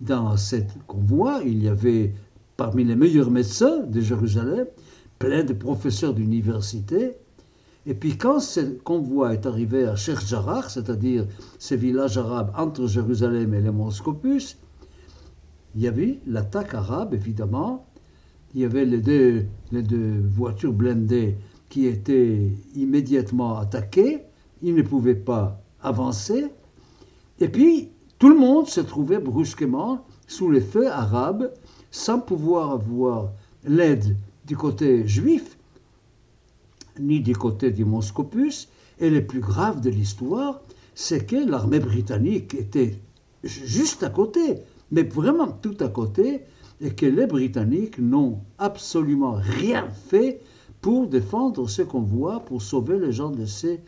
Dans 0.00 0.36
cette 0.36 0.72
convoi, 0.88 1.42
il 1.46 1.62
y 1.62 1.68
avait 1.68 2.12
parmi 2.56 2.82
les 2.82 2.96
meilleurs 2.96 3.30
médecins 3.30 3.84
de 3.86 4.00
Jérusalem, 4.00 4.66
plein 5.20 5.44
de 5.44 5.52
professeurs 5.52 6.12
d'université. 6.12 7.14
Et 7.86 7.94
puis 7.94 8.18
quand 8.18 8.40
ce 8.40 8.62
convoi 8.78 9.34
est 9.34 9.46
arrivé 9.46 9.84
à 9.84 9.94
Sheikh 9.94 10.18
c'est-à-dire 10.68 11.24
ce 11.60 11.76
village 11.76 12.18
arabe 12.18 12.52
entre 12.58 12.88
Jérusalem 12.88 13.54
et 13.54 13.60
les 13.60 13.70
monts 13.70 13.92
Scopus, 13.92 14.58
il 15.76 15.82
y 15.82 15.86
avait 15.86 16.18
l'attaque 16.26 16.74
arabe, 16.74 17.14
évidemment. 17.14 17.86
Il 18.56 18.62
y 18.62 18.64
avait 18.64 18.86
les 18.86 19.00
deux, 19.00 19.46
les 19.70 19.82
deux 19.82 20.20
voitures 20.20 20.72
blindées 20.72 21.36
qui 21.68 21.86
étaient 21.86 22.50
immédiatement 22.74 23.58
attaquées. 23.58 24.22
Ils 24.62 24.74
ne 24.74 24.82
pouvaient 24.82 25.14
pas 25.14 25.60
avancer. 25.82 26.46
Et 27.40 27.48
puis, 27.48 27.90
tout 28.18 28.28
le 28.28 28.38
monde 28.38 28.66
se 28.66 28.80
trouvait 28.80 29.18
brusquement 29.18 30.04
sous 30.26 30.50
les 30.50 30.60
feux 30.60 30.88
arabes, 30.88 31.52
sans 31.90 32.18
pouvoir 32.18 32.72
avoir 32.72 33.30
l'aide 33.64 34.16
du 34.46 34.56
côté 34.56 35.06
juif, 35.06 35.56
ni 36.98 37.20
du 37.20 37.36
côté 37.36 37.70
du 37.70 37.84
Monscopus. 37.84 38.68
Et 38.98 39.10
le 39.10 39.24
plus 39.24 39.40
grave 39.40 39.80
de 39.80 39.90
l'histoire, 39.90 40.60
c'est 40.94 41.24
que 41.24 41.36
l'armée 41.36 41.78
britannique 41.78 42.54
était 42.54 42.98
juste 43.44 44.02
à 44.02 44.10
côté, 44.10 44.56
mais 44.90 45.04
vraiment 45.04 45.46
tout 45.46 45.76
à 45.78 45.88
côté, 45.88 46.40
et 46.80 46.90
que 46.90 47.06
les 47.06 47.26
Britanniques 47.26 47.98
n'ont 47.98 48.40
absolument 48.58 49.36
rien 49.40 49.88
fait 50.08 50.40
pour 50.80 51.08
défendre 51.08 51.68
ce 51.68 51.82
convoi, 51.82 52.40
pour 52.40 52.62
sauver 52.62 52.98
les 52.98 53.12
gens 53.12 53.30
de 53.30 53.46
ces 53.46 53.80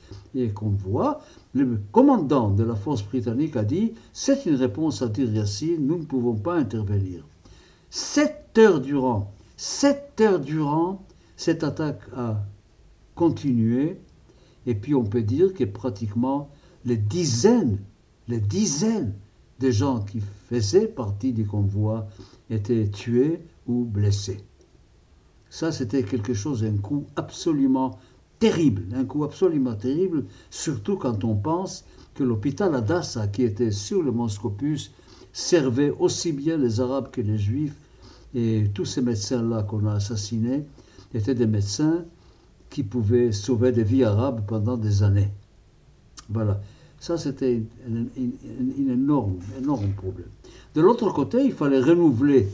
convois. 0.55 1.21
Le 1.53 1.81
commandant 1.93 2.51
de 2.51 2.65
la 2.65 2.75
force 2.75 3.05
britannique 3.05 3.57
a 3.57 3.65
dit 3.65 3.95
c'est 4.13 4.47
une 4.47 4.57
réponse 4.57 5.03
à 5.03 5.09
dire 5.09 5.29
nous 5.79 5.99
ne 5.99 6.05
pouvons 6.05 6.35
pas 6.35 6.57
intervenir. 6.57 7.25
Sept 7.91 8.57
heures 8.59 8.81
durant, 8.81 9.33
sept 9.57 10.21
heures 10.21 10.41
durant, 10.41 11.05
cette 11.37 11.65
attaque 11.65 12.03
a 12.17 12.43
continué, 13.15 13.99
et 14.67 14.75
puis 14.75 14.95
on 14.95 15.05
peut 15.05 15.23
dire 15.23 15.55
que 15.55 15.65
pratiquement 15.65 16.51
les 16.85 16.97
dizaines, 16.97 17.79
les 18.29 18.41
dizaines 18.41 19.15
de 19.59 19.71
gens 19.71 20.01
qui 20.01 20.21
faisaient 20.49 20.87
partie 20.87 21.33
du 21.33 21.47
convoi 21.47 22.07
étaient 22.49 22.89
tués 22.89 23.41
ou 23.67 23.85
blessés. 23.85 24.45
Ça, 25.51 25.73
c'était 25.73 26.05
quelque 26.05 26.33
chose, 26.33 26.65
un 26.65 26.77
coup 26.77 27.07
absolument 27.17 27.99
terrible, 28.39 28.85
un 28.95 29.05
coup 29.05 29.25
absolument 29.25 29.75
terrible, 29.75 30.25
surtout 30.49 30.97
quand 30.97 31.25
on 31.25 31.35
pense 31.35 31.85
que 32.15 32.25
l'hôpital 32.25 32.75
Adassa, 32.75 33.27
qui 33.29 33.43
était 33.43 33.71
sur 33.71 34.03
le 34.03 34.13
Mont 34.13 34.29
Scopus, 34.29 34.93
servait 35.33 35.91
aussi 35.91 36.33
bien 36.33 36.57
les 36.57 36.81
Arabes 36.81 37.11
que 37.11 37.21
les 37.21 37.37
Juifs, 37.39 37.75
et 38.35 38.71
tous 38.73 38.85
ces 38.85 39.03
médecins-là 39.03 39.65
qu'on 39.65 39.87
a 39.87 39.95
assassinés 39.95 40.65
étaient 41.15 41.35
des 41.35 41.47
médecins 41.47 42.05
qui 42.71 42.85
pouvaient 42.85 43.33
sauver 43.33 43.73
des 43.73 43.83
vies 43.83 44.05
arabes 44.05 44.43
pendant 44.47 44.77
des 44.77 45.03
années. 45.03 45.29
Voilà. 46.29 46.61
Ça, 47.01 47.19
c'était 47.19 47.63
un, 47.89 48.05
énorme, 48.93 49.39
énorme 49.59 49.91
problème. 49.93 50.29
De 50.75 50.81
l'autre 50.81 51.11
côté, 51.13 51.43
il 51.45 51.53
fallait 51.53 51.81
renouveler 51.81 52.49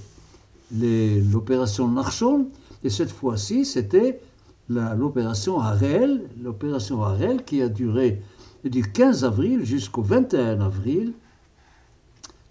l'opération 0.72 1.88
Narchon, 1.88 2.48
et 2.85 2.90
cette 2.90 3.11
fois-ci, 3.11 3.64
c'était 3.64 4.21
l'opération 4.68 5.61
Harel, 5.61 6.28
l'opération 6.42 7.02
Harel 7.02 7.45
qui 7.45 7.62
a 7.62 7.68
duré 7.68 8.23
du 8.64 8.83
15 8.83 9.25
avril 9.25 9.64
jusqu'au 9.64 10.02
21 10.02 10.61
avril. 10.61 11.12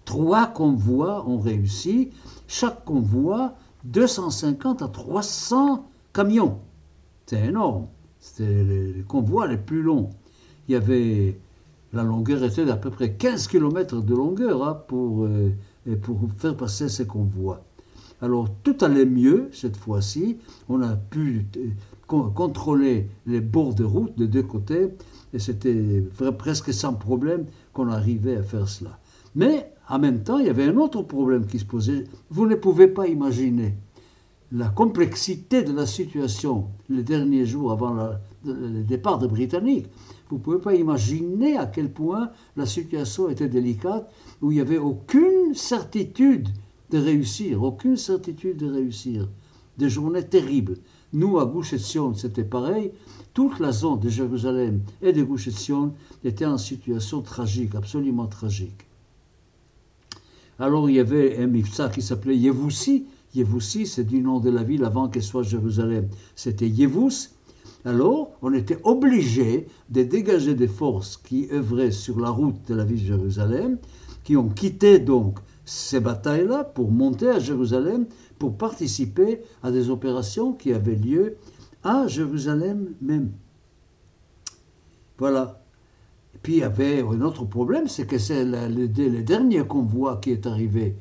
Trois 0.04 0.46
convois 0.46 1.28
ont 1.28 1.38
réussi, 1.38 2.10
chaque 2.46 2.84
convoi 2.84 3.54
250 3.84 4.82
à 4.82 4.88
300 4.88 5.86
camions. 6.12 6.58
C'est 7.26 7.44
énorme. 7.44 7.86
C'était 8.20 8.64
les 8.64 9.04
convois 9.06 9.46
les 9.46 9.56
plus 9.56 9.82
longs. 9.82 10.10
Il 10.68 10.72
y 10.72 10.76
avait 10.76 11.38
la 11.92 12.02
longueur 12.02 12.42
était 12.44 12.64
d'à 12.64 12.76
peu 12.76 12.90
près 12.90 13.12
15 13.12 13.46
km 13.48 14.02
de 14.02 14.14
longueur 14.14 14.62
hein, 14.66 14.82
pour, 14.86 15.24
euh, 15.24 15.52
pour 16.02 16.18
faire 16.36 16.56
passer 16.56 16.88
ces 16.88 17.06
convois. 17.06 17.62
Alors 18.22 18.48
tout 18.62 18.76
allait 18.80 19.06
mieux 19.06 19.48
cette 19.52 19.76
fois-ci. 19.76 20.38
On 20.68 20.82
a 20.82 20.96
pu 20.96 21.46
euh, 21.56 22.28
contrôler 22.34 23.08
les 23.26 23.40
bords 23.40 23.74
de 23.74 23.84
route 23.84 24.16
de 24.16 24.26
deux 24.26 24.42
côtés 24.42 24.88
et 25.32 25.38
c'était 25.38 26.02
presque 26.38 26.72
sans 26.72 26.94
problème 26.94 27.46
qu'on 27.72 27.88
arrivait 27.88 28.36
à 28.36 28.42
faire 28.42 28.68
cela. 28.68 28.98
Mais 29.34 29.70
en 29.88 29.98
même 29.98 30.22
temps, 30.22 30.38
il 30.38 30.46
y 30.46 30.50
avait 30.50 30.64
un 30.64 30.76
autre 30.76 31.02
problème 31.02 31.46
qui 31.46 31.58
se 31.58 31.64
posait. 31.64 32.04
Vous 32.30 32.46
ne 32.46 32.54
pouvez 32.54 32.88
pas 32.88 33.06
imaginer 33.06 33.74
la 34.52 34.68
complexité 34.68 35.62
de 35.62 35.72
la 35.72 35.86
situation 35.86 36.68
les 36.88 37.02
derniers 37.02 37.46
jours 37.46 37.72
avant 37.72 37.94
le 38.44 38.82
départ 38.82 39.18
des 39.18 39.26
Britanniques. 39.26 39.88
Vous 40.28 40.38
ne 40.38 40.42
pouvez 40.42 40.58
pas 40.58 40.74
imaginer 40.74 41.56
à 41.56 41.66
quel 41.66 41.92
point 41.92 42.30
la 42.56 42.66
situation 42.66 43.28
était 43.28 43.48
délicate, 43.48 44.10
où 44.42 44.50
il 44.50 44.56
n'y 44.56 44.60
avait 44.60 44.78
aucune 44.78 45.54
certitude 45.54 46.48
de 46.96 47.04
réussir, 47.04 47.62
aucune 47.62 47.96
certitude 47.96 48.56
de 48.56 48.70
réussir. 48.70 49.28
Des 49.76 49.90
journées 49.90 50.26
terribles. 50.26 50.78
Nous, 51.12 51.38
à 51.38 51.44
Gush 51.44 51.74
c'était 51.76 52.44
pareil. 52.44 52.92
Toute 53.34 53.60
la 53.60 53.72
zone 53.72 54.00
de 54.00 54.08
Jérusalem 54.08 54.80
et 55.02 55.12
de 55.12 55.22
Gush 55.22 55.48
était 56.24 56.46
en 56.46 56.56
situation 56.56 57.20
tragique, 57.20 57.74
absolument 57.74 58.26
tragique. 58.26 58.86
Alors 60.58 60.88
il 60.88 60.96
y 60.96 61.00
avait 61.00 61.36
un 61.36 61.46
mifsa 61.46 61.90
qui 61.90 62.00
s'appelait 62.00 62.36
Yevoussi. 62.36 63.04
Yevoussi, 63.34 63.86
c'est 63.86 64.04
du 64.04 64.20
nom 64.20 64.40
de 64.40 64.48
la 64.48 64.62
ville 64.62 64.84
avant 64.84 65.08
qu'elle 65.08 65.22
soit 65.22 65.42
Jérusalem. 65.42 66.08
C'était 66.34 66.68
Yevous. 66.68 67.28
Alors, 67.84 68.30
on 68.40 68.54
était 68.54 68.78
obligé 68.82 69.66
de 69.90 70.02
dégager 70.02 70.54
des 70.54 70.66
forces 70.66 71.18
qui 71.18 71.48
œuvraient 71.52 71.92
sur 71.92 72.18
la 72.18 72.30
route 72.30 72.56
de 72.66 72.74
la 72.74 72.84
ville 72.84 73.02
de 73.02 73.06
Jérusalem, 73.06 73.78
qui 74.24 74.36
ont 74.36 74.48
quitté 74.48 74.98
donc 74.98 75.38
ces 75.66 76.00
batailles-là 76.00 76.64
pour 76.64 76.90
monter 76.90 77.28
à 77.28 77.38
Jérusalem, 77.38 78.06
pour 78.38 78.56
participer 78.56 79.42
à 79.62 79.70
des 79.70 79.90
opérations 79.90 80.52
qui 80.52 80.72
avaient 80.72 80.94
lieu 80.94 81.36
à 81.82 82.06
Jérusalem 82.06 82.94
même. 83.02 83.32
Voilà. 85.18 85.60
Et 86.34 86.38
puis 86.42 86.54
il 86.54 86.58
y 86.60 86.62
avait 86.62 87.02
un 87.02 87.20
autre 87.20 87.44
problème, 87.44 87.88
c'est 87.88 88.06
que 88.06 88.18
c'est 88.18 88.44
le, 88.44 88.88
dernier 89.22 89.66
convoi 89.66 90.18
qui 90.22 90.30
est 90.30 90.46
arrivé, 90.46 90.96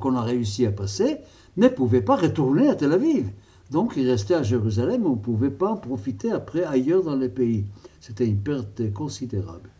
qu'on 0.00 0.16
a, 0.16 0.22
réussi 0.22 0.64
à 0.66 0.72
passer, 0.72 1.18
ne 1.56 1.68
pouvait 1.68 2.02
pas 2.02 2.16
retourner 2.16 2.68
à 2.68 2.74
Tel 2.74 2.92
Aviv. 2.92 3.30
Donc 3.70 3.94
il 3.96 4.08
restait 4.08 4.34
à 4.34 4.42
Jérusalem, 4.42 5.06
on 5.06 5.10
ne 5.10 5.20
pouvait 5.20 5.50
pas 5.50 5.72
en 5.72 5.76
profiter 5.76 6.32
après 6.32 6.64
ailleurs 6.64 7.02
dans 7.02 7.16
les 7.16 7.28
pays. 7.28 7.66
C'était 8.00 8.26
une 8.26 8.40
perte 8.40 8.92
considérable. 8.92 9.70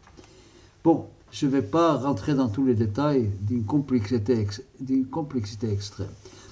Bon, 0.85 1.07
je 1.31 1.47
ne 1.47 1.51
vais 1.51 1.63
pas 1.63 1.97
rentrer 1.97 2.35
dans 2.35 2.49
tous 2.49 2.65
les 2.65 2.75
détails 2.75 3.31
d'une 3.41 3.65
complexité, 3.65 4.47
complexité, 5.11 5.71
extrême. 5.71 6.09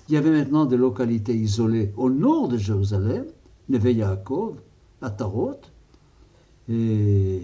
Il 0.08 0.14
y 0.14 0.16
avait 0.16 0.30
maintenant 0.30 0.64
des 0.64 0.76
localités 0.76 1.34
isolées 1.34 1.92
au 1.96 2.08
nord 2.08 2.48
de 2.48 2.56
Jérusalem, 2.56 3.24
Neve 3.68 3.90
Yaakov, 3.90 4.56
Atarot, 5.02 5.60
et, 6.68 7.42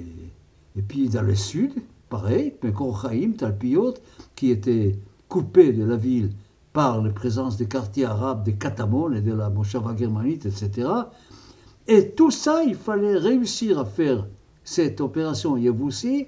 et 0.77 0.83
puis 0.87 1.09
dans 1.09 1.23
le 1.23 1.35
sud, 1.35 1.73
pareil, 2.09 2.55
Chaim, 2.63 3.33
Talpiot, 3.37 3.95
qui 4.35 4.51
étaient 4.51 4.99
coupés 5.29 5.73
de 5.73 5.85
la 5.85 5.97
ville 5.97 6.31
par 6.73 7.03
la 7.03 7.11
présence 7.11 7.57
des 7.57 7.67
quartiers 7.67 8.05
arabes, 8.05 8.45
des 8.45 8.55
Katamon 8.55 9.13
et 9.13 9.21
de 9.21 9.33
la 9.33 9.51
Moshava 9.51 9.97
germanite, 9.97 10.47
etc. 10.47 10.89
Et 11.87 12.11
tout 12.11 12.31
ça, 12.31 12.63
il 12.65 12.75
fallait 12.75 13.17
réussir 13.17 13.79
à 13.79 13.85
faire 13.85 14.27
cette 14.65 15.01
opération 15.01 15.57
Yavoussi 15.57 16.27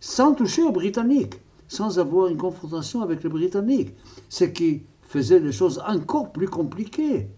sans 0.00 0.34
toucher 0.34 0.62
aux 0.62 0.72
Britanniques, 0.72 1.40
sans 1.66 1.98
avoir 1.98 2.28
une 2.28 2.36
confrontation 2.36 3.02
avec 3.02 3.22
les 3.22 3.28
Britanniques, 3.28 3.94
ce 4.28 4.44
qui 4.44 4.82
faisait 5.02 5.40
les 5.40 5.52
choses 5.52 5.82
encore 5.86 6.32
plus 6.32 6.48
compliquées. 6.48 7.28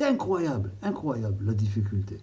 Incroyable, 0.00 0.72
incroyable 0.82 1.44
la 1.46 1.54
difficulté. 1.54 2.18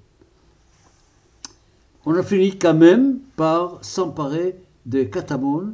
On 2.06 2.15
a 2.15 2.24
fini 2.24 2.58
quand 2.58 2.74
même 2.74 3.20
par 3.36 3.84
s'emparer 3.84 4.56
des 4.86 5.10
Katamon 5.10 5.74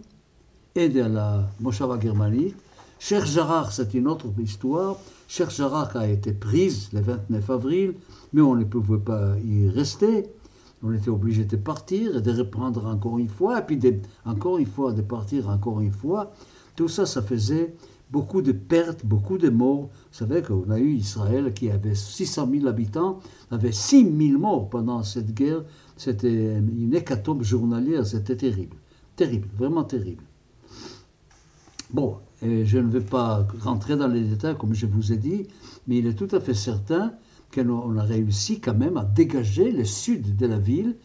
et 0.76 0.90
de 0.90 1.02
la 1.02 1.50
Moshava 1.60 2.00
germanique. 2.00 2.56
Cher 3.00 3.26
Jarrah, 3.26 3.70
c'est 3.72 3.94
une 3.94 4.08
autre 4.08 4.28
histoire. 4.40 4.98
Cher 5.28 5.50
Jarrah 5.50 5.90
a 5.96 6.08
été 6.08 6.34
prise 6.34 6.90
le 6.94 7.02
29 7.02 7.50
avril, 7.50 7.94
mais 8.34 8.42
on 8.42 8.56
ne 8.56 8.64
pouvait 8.64 9.00
pas 9.00 9.36
y 9.44 9.68
rester 9.70 10.26
on 10.84 10.94
était 10.94 11.10
obligé 11.10 11.46
de 11.46 11.58
partir 11.58 12.18
et 12.18 12.22
de 12.22 12.32
reprendre 12.32 12.86
encore 12.86 13.20
une 13.20 13.30
fois, 13.30 13.60
et 13.60 13.66
puis 13.66 13.80
encore 14.26 14.58
une 14.58 14.66
fois 14.66 14.94
de 14.94 15.02
partir 15.02 15.50
encore 15.50 15.82
une 15.82 15.92
fois. 15.92 16.32
Tout 16.76 16.88
ça, 16.88 17.06
ça 17.06 17.22
faisait 17.22 17.76
beaucoup 18.10 18.42
de 18.42 18.52
pertes, 18.52 19.06
beaucoup 19.06 19.38
de 19.38 19.50
morts. 19.50 19.84
Vous 19.84 20.18
savez 20.18 20.42
qu'on 20.42 20.70
a 20.70 20.80
eu 20.80 20.94
Israël 20.94 21.54
qui 21.54 21.70
avait 21.70 21.96
600 21.96 22.50
000 22.52 22.68
habitants, 22.68 23.20
avait 23.52 23.72
6 23.72 24.04
000 24.30 24.40
morts 24.40 24.70
pendant 24.70 25.04
cette 25.04 25.34
guerre. 25.34 25.64
C'était 25.98 26.58
une 26.58 26.94
hécatombe 26.94 27.44
journalière, 27.44 28.06
c'était 28.06 28.36
terrible. 28.36 28.76
Terrible, 29.16 29.48
vraiment 29.56 29.84
terrible. 29.84 30.24
Bon, 31.94 32.18
je 32.42 32.78
ne 32.78 32.90
vais 32.90 33.02
pas 33.02 33.46
rentrer 33.60 33.98
dans 33.98 34.08
les 34.08 34.22
détails 34.22 34.58
comme 34.58 34.74
je 34.74 34.86
vous 34.88 35.12
ai 35.12 35.18
dit, 35.18 35.48
mais 35.88 35.98
il 36.00 36.08
est 36.08 36.16
tout 36.16 36.30
à 36.32 36.40
fait 36.40 36.54
certain 36.54 37.14
qu'on 37.54 37.98
a 37.98 38.04
réussi 38.04 38.60
quand 38.60 38.76
même 38.76 38.98
à 38.98 39.04
dégager 39.04 39.72
le 39.72 39.86
sud 39.86 40.36
de 40.36 40.46
la 40.46 40.58
ville 40.58 40.96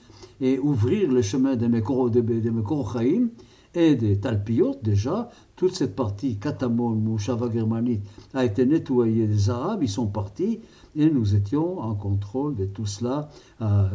et 0.40 0.58
ouvrir 0.58 1.10
le 1.10 1.22
chemin 1.22 1.56
des 1.56 1.68
Mekorochaim 1.68 3.28
et 3.74 3.94
des 3.94 4.18
Talpiot 4.18 4.76
déjà. 4.82 5.30
Toute 5.54 5.74
cette 5.74 5.96
partie 5.96 6.36
Katamon, 6.36 6.90
Mouchava 6.90 7.50
germanique 7.50 8.02
a 8.34 8.44
été 8.44 8.66
nettoyée 8.66 9.26
des 9.26 9.50
Arabes, 9.50 9.82
ils 9.82 9.88
sont 9.88 10.06
partis 10.06 10.60
et 10.94 11.10
nous 11.10 11.34
étions 11.34 11.80
en 11.80 11.94
contrôle 11.94 12.56
de 12.56 12.66
tout 12.66 12.86
cela. 12.86 13.28
Euh, 13.60 13.88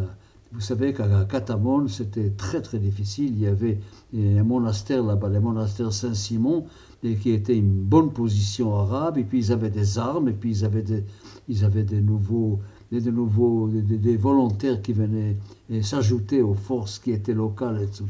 vous 0.54 0.60
savez 0.60 0.94
qu'à 0.94 1.26
Katamon, 1.26 1.88
c'était 1.88 2.32
très 2.32 2.62
très 2.62 2.78
difficile. 2.78 3.32
Il 3.34 3.40
y 3.40 3.48
avait 3.48 3.80
un 4.14 4.44
monastère 4.44 5.02
là-bas, 5.02 5.30
le 5.30 5.40
monastère 5.40 5.94
Saint-Simon, 5.94 6.66
qui 7.02 7.32
était 7.32 7.56
une 7.56 7.72
bonne 7.72 8.12
position 8.12 8.76
arabe, 8.76 9.18
et 9.18 9.24
puis 9.24 9.40
ils 9.40 9.52
avaient 9.54 9.70
des 9.70 9.98
armes, 9.98 10.28
et 10.28 10.34
puis 10.34 10.52
ils 10.52 10.66
avaient 10.66 10.84
des, 10.84 11.06
ils 11.52 11.66
avaient 11.66 11.84
des 11.84 12.00
nouveaux, 12.00 12.60
des, 12.94 13.12
nouveaux, 13.12 13.68
des, 13.68 14.16
volontaires 14.16 14.82
qui 14.82 14.94
venaient 14.94 15.36
s'ajouter 15.82 16.42
aux 16.42 16.54
forces 16.54 16.98
qui 16.98 17.12
étaient 17.12 17.34
locales, 17.34 17.82
etc. 17.84 18.06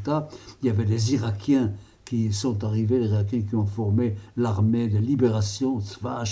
Il 0.62 0.68
y 0.68 0.70
avait 0.70 0.86
des 0.86 1.16
Irakiens 1.16 1.74
qui 2.06 2.32
sont 2.32 2.64
arrivés, 2.64 3.00
les 3.00 3.08
Irakiens 3.08 3.42
qui 3.42 3.56
ont 3.56 3.66
formé 3.66 4.16
l'armée 4.38 4.88
de 4.90 5.00
libération, 5.00 5.82
Tzva 5.82 6.24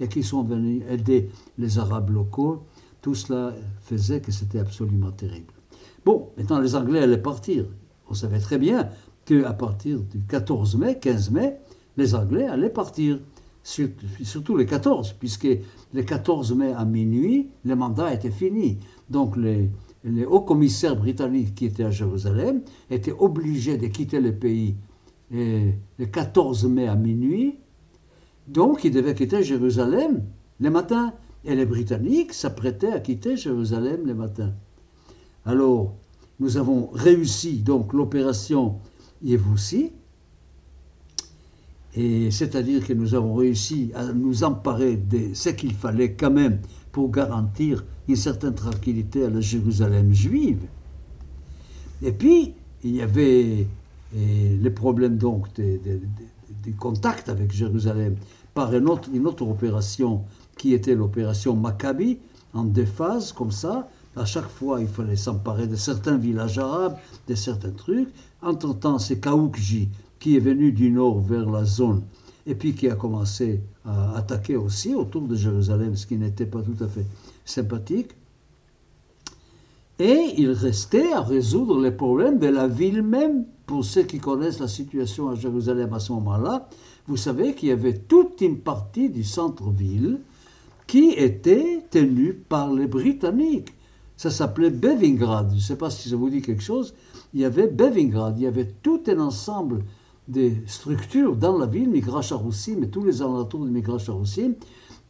et 0.00 0.08
qui 0.08 0.22
sont 0.22 0.42
venus 0.42 0.82
aider 0.90 1.30
les 1.56 1.78
Arabes 1.78 2.10
locaux. 2.10 2.64
Tout 3.00 3.14
cela 3.14 3.54
faisait 3.80 4.20
que 4.20 4.32
c'était 4.32 4.58
absolument 4.58 5.12
terrible. 5.12 5.54
Bon, 6.04 6.28
maintenant 6.36 6.60
les 6.60 6.76
Anglais 6.76 7.00
allaient 7.00 7.16
partir. 7.16 7.64
On 8.10 8.14
savait 8.14 8.38
très 8.38 8.58
bien 8.58 8.90
qu'à 9.24 9.54
partir 9.54 10.00
du 10.00 10.20
14 10.20 10.76
mai, 10.76 10.98
15 10.98 11.30
mai, 11.30 11.56
les 11.96 12.14
Anglais 12.14 12.46
allaient 12.46 12.68
partir. 12.68 13.18
Surtout 13.64 14.56
les 14.56 14.66
14, 14.66 15.14
puisque 15.18 15.48
le 15.94 16.02
14 16.02 16.54
mai 16.54 16.72
à 16.72 16.84
minuit, 16.84 17.50
le 17.64 17.76
mandat 17.76 18.12
était 18.12 18.30
fini. 18.30 18.78
Donc 19.08 19.36
les, 19.36 19.70
hauts 20.26 20.40
commissaires 20.40 20.96
britanniques 20.96 21.54
qui 21.54 21.66
étaient 21.66 21.84
à 21.84 21.90
Jérusalem 21.90 22.62
étaient 22.90 23.14
obligés 23.16 23.76
de 23.76 23.86
quitter 23.86 24.20
le 24.20 24.34
pays 24.34 24.74
le 25.30 26.04
14 26.04 26.66
mai 26.66 26.88
à 26.88 26.96
minuit. 26.96 27.56
Donc 28.48 28.84
ils 28.84 28.90
devaient 28.90 29.14
quitter 29.14 29.42
Jérusalem 29.42 30.24
le 30.60 30.70
matin. 30.70 31.14
Et 31.44 31.56
les 31.56 31.66
Britanniques 31.66 32.32
s'apprêtaient 32.32 32.92
à 32.92 33.00
quitter 33.00 33.36
Jérusalem 33.36 34.06
le 34.06 34.14
matin. 34.14 34.52
Alors, 35.44 35.96
nous 36.38 36.56
avons 36.56 36.88
réussi 36.92 37.58
donc 37.58 37.92
l'opération 37.92 38.78
Yévoussi, 39.22 39.92
et 41.94 42.30
c'est-à-dire 42.30 42.86
que 42.86 42.92
nous 42.92 43.14
avons 43.14 43.34
réussi 43.34 43.90
à 43.94 44.12
nous 44.12 44.44
emparer 44.44 44.96
de 44.96 45.34
ce 45.34 45.50
qu'il 45.50 45.74
fallait 45.74 46.12
quand 46.12 46.30
même 46.30 46.58
pour 46.90 47.10
garantir 47.10 47.84
une 48.08 48.16
certaine 48.16 48.54
tranquillité 48.54 49.24
à 49.24 49.30
la 49.30 49.40
Jérusalem 49.40 50.12
juive. 50.12 50.62
Et 52.02 52.12
puis, 52.12 52.54
il 52.82 52.96
y 52.96 53.02
avait 53.02 53.66
les 54.14 54.70
problèmes 54.70 55.16
donc 55.16 55.52
des, 55.54 56.72
contacts 56.78 57.28
avec 57.28 57.52
Jérusalem 57.52 58.16
par 58.54 58.74
une 58.74 58.88
autre, 58.88 59.08
une 59.12 59.26
autre 59.26 59.46
opération 59.46 60.22
qui 60.56 60.74
était 60.74 60.94
l'opération 60.94 61.56
Maccabi, 61.56 62.18
en 62.54 62.64
deux 62.64 62.84
phases 62.84 63.32
comme 63.32 63.52
ça. 63.52 63.88
À 64.14 64.26
chaque 64.26 64.48
fois, 64.48 64.80
il 64.80 64.88
fallait 64.88 65.16
s'emparer 65.16 65.66
de 65.66 65.76
certains 65.76 66.18
villages 66.18 66.58
arabes, 66.58 66.96
de 67.28 67.34
certains 67.34 67.70
trucs. 67.70 68.10
Entre-temps, 68.42 68.98
c'est 68.98 69.18
Kaoukji 69.18 69.88
qui 70.22 70.36
est 70.36 70.40
venu 70.40 70.70
du 70.70 70.92
nord 70.92 71.20
vers 71.20 71.50
la 71.50 71.64
zone 71.64 72.04
et 72.46 72.54
puis 72.54 72.74
qui 72.74 72.88
a 72.88 72.94
commencé 72.94 73.60
à 73.84 74.16
attaquer 74.16 74.54
aussi 74.54 74.94
autour 74.94 75.22
de 75.22 75.34
Jérusalem, 75.34 75.96
ce 75.96 76.06
qui 76.06 76.16
n'était 76.16 76.46
pas 76.46 76.62
tout 76.62 76.76
à 76.82 76.86
fait 76.86 77.06
sympathique. 77.44 78.12
Et 79.98 80.34
il 80.38 80.52
restait 80.52 81.12
à 81.12 81.22
résoudre 81.22 81.80
les 81.80 81.90
problèmes 81.90 82.38
de 82.38 82.46
la 82.46 82.68
ville 82.68 83.02
même. 83.02 83.46
Pour 83.66 83.84
ceux 83.84 84.04
qui 84.04 84.20
connaissent 84.20 84.60
la 84.60 84.68
situation 84.68 85.28
à 85.28 85.34
Jérusalem 85.34 85.92
à 85.92 85.98
ce 85.98 86.12
moment-là, 86.12 86.68
vous 87.08 87.16
savez 87.16 87.54
qu'il 87.54 87.70
y 87.70 87.72
avait 87.72 87.98
toute 87.98 88.40
une 88.42 88.58
partie 88.58 89.10
du 89.10 89.24
centre-ville 89.24 90.20
qui 90.86 91.10
était 91.10 91.82
tenue 91.90 92.34
par 92.34 92.72
les 92.72 92.86
Britanniques. 92.86 93.74
Ça 94.16 94.30
s'appelait 94.30 94.70
Bevingrad. 94.70 95.50
Je 95.50 95.56
ne 95.56 95.60
sais 95.60 95.76
pas 95.76 95.90
si 95.90 96.08
ça 96.08 96.14
vous 96.14 96.30
dit 96.30 96.42
quelque 96.42 96.62
chose. 96.62 96.94
Il 97.34 97.40
y 97.40 97.44
avait 97.44 97.66
Bevingrad, 97.66 98.38
il 98.38 98.44
y 98.44 98.46
avait 98.46 98.72
tout 98.82 99.00
un 99.08 99.18
ensemble 99.18 99.82
des 100.28 100.62
structures 100.66 101.36
dans 101.36 101.58
la 101.58 101.66
ville, 101.66 101.90
Migrash 101.90 102.32
et 102.32 102.88
tous 102.88 103.04
les 103.04 103.22
alentours 103.22 103.64
de 103.64 103.70
Migrash 103.70 104.10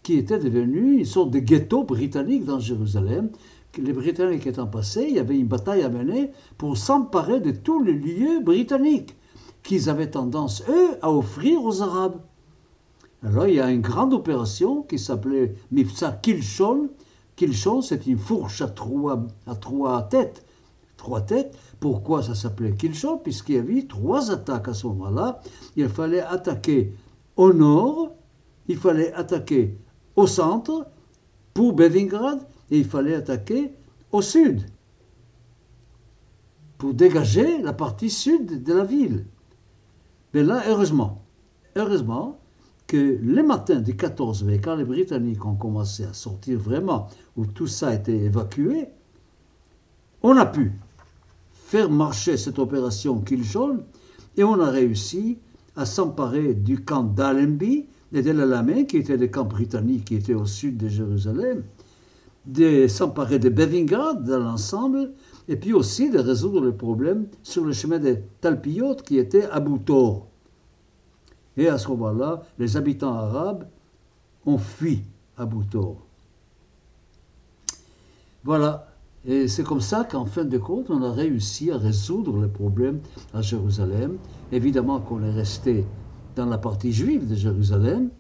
qui 0.03 0.15
étaient 0.15 0.39
devenus 0.39 1.01
une 1.01 1.05
sorte 1.05 1.31
de 1.31 1.39
ghetto 1.39 1.85
britannique 1.85 2.45
dans 2.45 2.59
Jérusalem. 2.59 3.31
Les 3.79 3.93
Britanniques 3.93 4.47
étant 4.47 4.67
passés, 4.67 5.07
il 5.09 5.15
y 5.15 5.19
avait 5.19 5.39
une 5.39 5.47
bataille 5.47 5.83
à 5.83 5.89
mener 5.89 6.33
pour 6.59 6.77
s'emparer 6.77 7.41
de 7.41 7.53
tous 7.53 7.83
les 7.83 7.95
lieux 7.95 8.41
britanniques 8.41 9.17
qu'ils 9.63 9.89
avaient 9.89 10.11
tendance, 10.11 10.63
eux, 10.69 10.99
à 11.01 11.11
offrir 11.11 11.65
aux 11.65 11.83
Arabes. 11.83 12.21
Alors 13.23 13.47
il 13.47 13.55
y 13.55 13.61
a 13.61 13.71
une 13.71 13.81
grande 13.81 14.13
opération 14.13 14.83
qui 14.83 14.99
s'appelait 14.99 15.55
Mifsa 15.71 16.13
Kilshon. 16.13 16.91
Kilshon, 17.37 17.81
c'est 17.81 18.07
une 18.07 18.19
fourche 18.19 18.61
à 18.61 18.69
trois, 18.69 19.25
à 19.47 19.55
trois 19.55 20.03
têtes. 20.03 20.45
Trois 21.03 21.23
têtes 21.23 21.59
pourquoi 21.81 22.23
ça 22.23 22.37
s'appelait 22.37 22.77
Kilshon 22.77 23.19
Puisqu'il 23.19 23.57
y 23.57 23.59
avait 23.59 23.89
trois 23.89 24.31
attaques 24.31 24.69
à 24.69 24.73
ce 24.73 24.87
moment-là. 24.87 25.41
Il 25.75 25.89
fallait 25.89 26.21
attaquer 26.21 26.95
au 27.35 27.53
nord, 27.53 28.13
il 28.69 28.77
fallait 28.77 29.13
attaquer 29.13 29.77
au 30.15 30.29
centre 30.29 30.87
pour 31.55 31.73
Bevingrad 31.73 32.47
et 32.71 32.79
il 32.79 32.85
fallait 32.85 33.17
attaquer 33.17 33.73
au 34.13 34.23
sud 34.23 34.65
pour 36.79 36.95
dégager 36.95 37.61
la 37.61 37.73
partie 37.73 38.11
sud 38.11 38.63
de 38.63 38.73
la 38.73 38.85
ville. 38.85 39.27
Mais 40.35 40.45
là, 40.45 40.63
heureusement, 40.69 41.25
heureusement 41.75 42.39
que 42.87 43.19
le 43.21 43.43
matin 43.43 43.81
du 43.81 43.97
14 43.97 44.45
mai, 44.45 44.61
quand 44.61 44.77
les 44.77 44.85
Britanniques 44.85 45.45
ont 45.45 45.57
commencé 45.57 46.05
à 46.05 46.13
sortir 46.13 46.61
vraiment, 46.61 47.09
où 47.37 47.45
tout 47.45 47.67
ça 47.67 47.89
a 47.89 47.95
été 47.95 48.17
évacué, 48.25 48.87
on 50.23 50.37
a 50.37 50.47
pu 50.47 50.73
faire 51.73 51.89
marcher 51.89 52.37
cette 52.37 52.59
opération 52.59 53.23
Killshon 53.23 53.85
et 54.37 54.45
on 54.45 54.61
a 54.61 54.69
réussi 54.69 55.39
à 55.75 55.87
s'emparer 55.87 56.53
du 56.53 56.85
camp 56.85 57.03
d'Allenby 57.03 57.87
et 58.13 58.21
de 58.21 58.31
l'Alamein, 58.31 58.85
qui 58.85 58.99
était 58.99 59.17
le 59.17 59.29
camp 59.29 59.47
britannique 59.47 60.05
qui 60.05 60.17
était 60.17 60.35
au 60.35 60.45
sud 60.45 60.77
de 60.77 60.89
Jérusalem, 60.89 61.65
de 62.45 62.87
s'emparer 62.89 63.39
de 63.39 63.49
Bevingrad 63.49 64.23
dans 64.23 64.41
l'ensemble, 64.41 65.13
et 65.49 65.57
puis 65.57 65.73
aussi 65.73 66.11
de 66.11 66.19
résoudre 66.19 66.61
le 66.61 66.77
problème 66.77 67.27
sur 67.43 67.65
le 67.65 67.73
chemin 67.73 67.99
des 67.99 68.21
Talpiot 68.43 68.97
qui 68.97 69.17
était 69.17 69.45
à 69.45 69.59
Boutor. 69.59 70.27
Et 71.57 71.69
à 71.69 71.79
ce 71.79 71.89
moment-là, 71.89 72.43
les 72.59 72.77
habitants 72.77 73.15
arabes 73.15 73.67
ont 74.45 74.59
fui 74.59 75.05
à 75.39 75.47
Boutor. 75.47 75.97
Voilà 78.45 78.92
et 79.25 79.47
c'est 79.47 79.63
comme 79.63 79.81
ça 79.81 80.05
qu'en 80.05 80.27
fin 80.27 80.45
de 80.45 80.59
compte, 80.59 80.91
on 80.91 81.03
a 81.03 81.13
réussi 81.13 81.71
à 81.71 81.79
résoudre 81.79 82.39
le 82.39 82.49
problème 82.49 83.01
à 83.33 83.41
Jérusalem. 83.41 84.17
Évidemment 84.51 85.01
qu'on 85.01 85.23
est 85.23 85.31
resté 85.31 85.85
dans 86.35 86.47
la 86.47 86.59
partie 86.59 86.93
juive 86.93 87.29
de 87.29 87.37
Jérusalem 87.37 88.11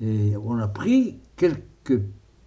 et 0.00 0.34
on 0.44 0.56
a 0.58 0.66
pris 0.66 1.18
quelque 1.36 2.02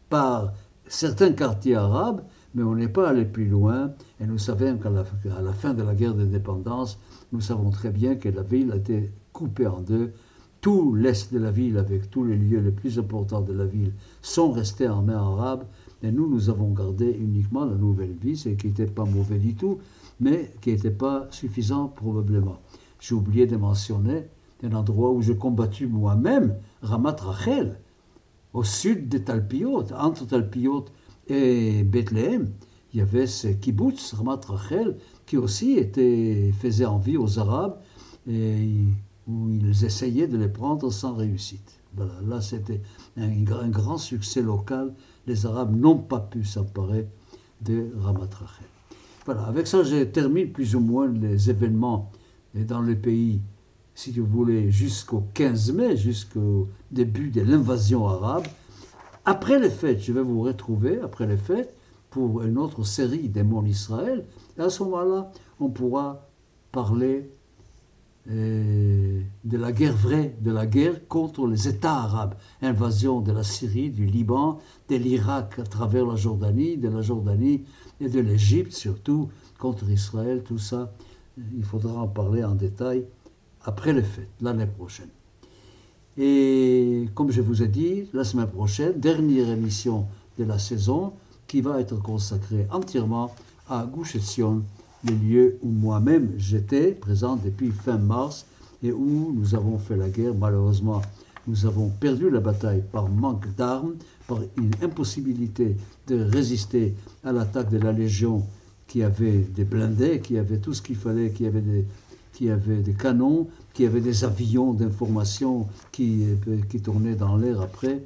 part 0.09 0.53
certains 0.87 1.31
quartiers 1.31 1.75
arabes, 1.75 2.23
mais 2.55 2.63
on 2.63 2.75
n'est 2.75 2.89
pas 2.89 3.09
allé 3.09 3.23
plus 3.23 3.47
loin. 3.47 3.93
Et 4.19 4.25
nous 4.25 4.37
savons 4.37 4.77
qu'à 4.77 4.89
la, 4.89 5.05
la, 5.41 5.53
fin 5.53 5.73
de 5.73 5.83
la 5.83 5.95
guerre 5.95 6.13
d'indépendance, 6.13 6.99
nous 7.31 7.41
savons 7.41 7.69
très 7.69 7.89
bien 7.89 8.15
que 8.15 8.27
la 8.27 8.43
ville 8.43 8.71
a 8.71 8.75
été 8.75 9.11
coupée 9.31 9.67
en 9.67 9.79
deux. 9.79 10.13
Tout 10.59 10.93
l'est 10.93 11.33
de 11.33 11.39
la 11.39 11.51
ville, 11.51 11.77
avec 11.77 12.09
tous 12.09 12.23
les 12.23 12.37
lieux 12.37 12.59
les 12.59 12.71
plus 12.71 12.99
importants 12.99 13.41
de 13.41 13.53
la 13.53 13.65
ville, 13.65 13.93
sont 14.21 14.51
restés 14.51 14.87
en 14.87 15.01
main 15.01 15.17
arabe. 15.17 15.65
Et 16.03 16.11
nous, 16.11 16.29
nous 16.29 16.49
avons 16.49 16.71
gardé 16.71 17.11
uniquement 17.11 17.65
la 17.65 17.75
nouvelle 17.75 18.13
vie, 18.13 18.35
ce 18.37 18.49
qui 18.49 18.67
n'était 18.67 18.85
pas 18.85 19.05
mauvais 19.05 19.39
du 19.39 19.55
tout, 19.55 19.79
mais 20.19 20.51
qui 20.61 20.71
n'était 20.71 20.91
pas 20.91 21.27
suffisant 21.31 21.87
probablement. 21.87 22.59
J'ai 22.99 23.15
oublié 23.15 23.47
de 23.47 23.55
mentionner 23.55 24.27
un 24.63 24.73
endroit 24.73 25.11
où 25.11 25.21
j'ai 25.21 25.35
combattu 25.35 25.87
moi-même, 25.87 26.55
Ramat 26.81 27.15
Rachel, 27.19 27.79
au 28.53 28.63
sud 28.63 29.09
de 29.09 29.17
Talpiot, 29.17 29.91
entre 29.93 30.27
Talpiot 30.27 30.85
et 31.27 31.83
Bethléem. 31.83 32.51
Il 32.93 32.99
y 32.99 33.01
avait 33.01 33.27
ce 33.27 33.47
kibbutz, 33.47 34.13
Ramat 34.13 34.41
Rachel, 34.45 34.97
qui 35.25 35.37
aussi 35.37 35.73
était, 35.73 36.51
faisait 36.59 36.85
envie 36.85 37.17
aux 37.17 37.39
Arabes. 37.39 37.79
Et 38.27 38.85
où 39.27 39.49
ils 39.49 39.85
essayaient 39.85 40.27
de 40.27 40.37
les 40.37 40.47
prendre 40.47 40.91
sans 40.91 41.15
réussite. 41.15 41.79
Voilà, 41.95 42.13
là 42.27 42.41
c'était 42.41 42.81
un, 43.17 43.29
grand 43.69 43.97
succès 43.97 44.41
local. 44.41 44.93
Les 45.27 45.45
Arabes 45.45 45.75
n'ont 45.75 45.97
pas 45.97 46.19
pu 46.19 46.43
s'emparer 46.43 47.07
de 47.61 47.91
Ramat 47.97 48.29
Rachel. 48.31 48.67
Voilà, 49.25 49.43
avec 49.43 49.67
ça, 49.67 49.83
je 49.83 50.03
termine 50.03 50.51
plus 50.51 50.75
ou 50.75 50.81
moins 50.81 51.07
les 51.07 51.49
événements 51.49 52.11
dans 52.53 52.81
le 52.81 52.95
pays, 52.95 53.41
si 53.95 54.11
vous 54.11 54.25
voulez, 54.25 54.69
jusqu'au 54.69 55.23
15 55.33 55.71
mai, 55.71 55.95
jusqu'au 55.95 56.67
début 56.91 57.29
de 57.29 57.41
l'invasion 57.41 58.07
arabe. 58.07 58.47
Après 59.25 59.59
les 59.59 59.69
fêtes, 59.69 60.01
je 60.01 60.11
vais 60.11 60.21
vous 60.21 60.41
retrouver, 60.41 60.99
après 60.99 61.25
les 61.25 61.37
fêtes, 61.37 61.73
pour 62.09 62.43
une 62.43 62.57
autre 62.57 62.83
série 62.83 63.29
des 63.29 63.45
Israël. 63.65 64.25
Et 64.57 64.61
à 64.61 64.69
ce 64.69 64.83
moment-là, 64.83 65.31
on 65.59 65.69
pourra 65.69 66.27
parler 66.71 67.29
de 68.25 69.23
la 69.57 69.71
guerre 69.71 69.95
vraie, 69.95 70.35
de 70.39 70.51
la 70.51 70.65
guerre 70.65 71.07
contre 71.07 71.45
les 71.47 71.67
États 71.67 71.95
arabes. 71.95 72.35
Invasion 72.61 73.21
de 73.21 73.31
la 73.31 73.43
Syrie, 73.43 73.89
du 73.89 74.05
Liban, 74.05 74.59
de 74.89 74.95
l'Irak 74.95 75.59
à 75.59 75.63
travers 75.63 76.05
la 76.05 76.15
Jordanie, 76.15 76.77
de 76.77 76.89
la 76.89 77.01
Jordanie 77.01 77.63
et 77.99 78.09
de 78.09 78.19
l'Égypte 78.19 78.71
surtout, 78.73 79.29
contre 79.59 79.89
Israël, 79.89 80.43
tout 80.43 80.57
ça. 80.57 80.93
Il 81.37 81.63
faudra 81.63 82.01
en 82.01 82.07
parler 82.07 82.43
en 82.43 82.55
détail 82.55 83.05
après 83.63 83.93
les 83.93 84.03
fêtes, 84.03 84.29
l'année 84.41 84.67
prochaine. 84.67 85.09
Et 86.17 87.09
comme 87.15 87.31
je 87.31 87.41
vous 87.41 87.63
ai 87.63 87.67
dit, 87.67 88.07
la 88.13 88.23
semaine 88.23 88.47
prochaine, 88.47 88.99
dernière 88.99 89.49
émission 89.49 90.05
de 90.37 90.43
la 90.43 90.59
saison 90.59 91.13
qui 91.47 91.61
va 91.61 91.79
être 91.79 92.01
consacrée 92.01 92.67
entièrement 92.71 93.33
à 93.67 93.85
Gush 93.85 94.17
le 95.05 95.15
lieu 95.15 95.57
où 95.61 95.69
moi-même 95.69 96.31
j'étais 96.37 96.91
présent 96.91 97.35
depuis 97.35 97.71
fin 97.71 97.97
mars 97.97 98.45
et 98.81 98.91
où 98.91 99.33
nous 99.33 99.55
avons 99.55 99.77
fait 99.77 99.97
la 99.97 100.09
guerre. 100.09 100.33
Malheureusement, 100.33 101.01
nous 101.47 101.65
avons 101.65 101.89
perdu 101.89 102.29
la 102.29 102.39
bataille 102.39 102.83
par 102.91 103.09
manque 103.09 103.53
d'armes, 103.55 103.95
par 104.27 104.39
une 104.57 104.71
impossibilité 104.81 105.75
de 106.07 106.21
résister 106.21 106.93
à 107.23 107.31
l'attaque 107.31 107.69
de 107.69 107.77
la 107.77 107.91
Légion 107.91 108.43
qui 108.87 109.03
avait 109.03 109.39
des 109.39 109.63
blindés, 109.63 110.19
qui 110.19 110.37
avait 110.37 110.57
tout 110.57 110.73
ce 110.73 110.81
qu'il 110.81 110.95
fallait, 110.95 111.31
qui 111.31 111.45
avait 111.45 111.61
des, 111.61 112.93
canons, 112.93 113.47
qui 113.73 113.85
avait 113.85 114.01
des 114.01 114.23
avions 114.23 114.73
d'information 114.73 115.67
qui, 115.91 116.25
qui 116.69 116.79
tournaient 116.79 117.15
dans 117.15 117.35
l'air 117.35 117.61
après. 117.61 118.01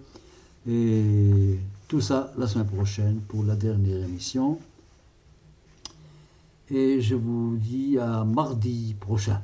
Et 0.70 1.60
tout 1.88 2.02
ça 2.02 2.34
la 2.38 2.48
semaine 2.48 2.68
prochaine 2.68 3.20
pour 3.28 3.44
la 3.44 3.56
dernière 3.56 4.04
émission. 4.04 4.60
Et 6.70 7.00
je 7.00 7.16
vous 7.16 7.56
dis 7.58 7.98
à 7.98 8.26
mardi 8.26 8.94
prochain. 9.00 9.42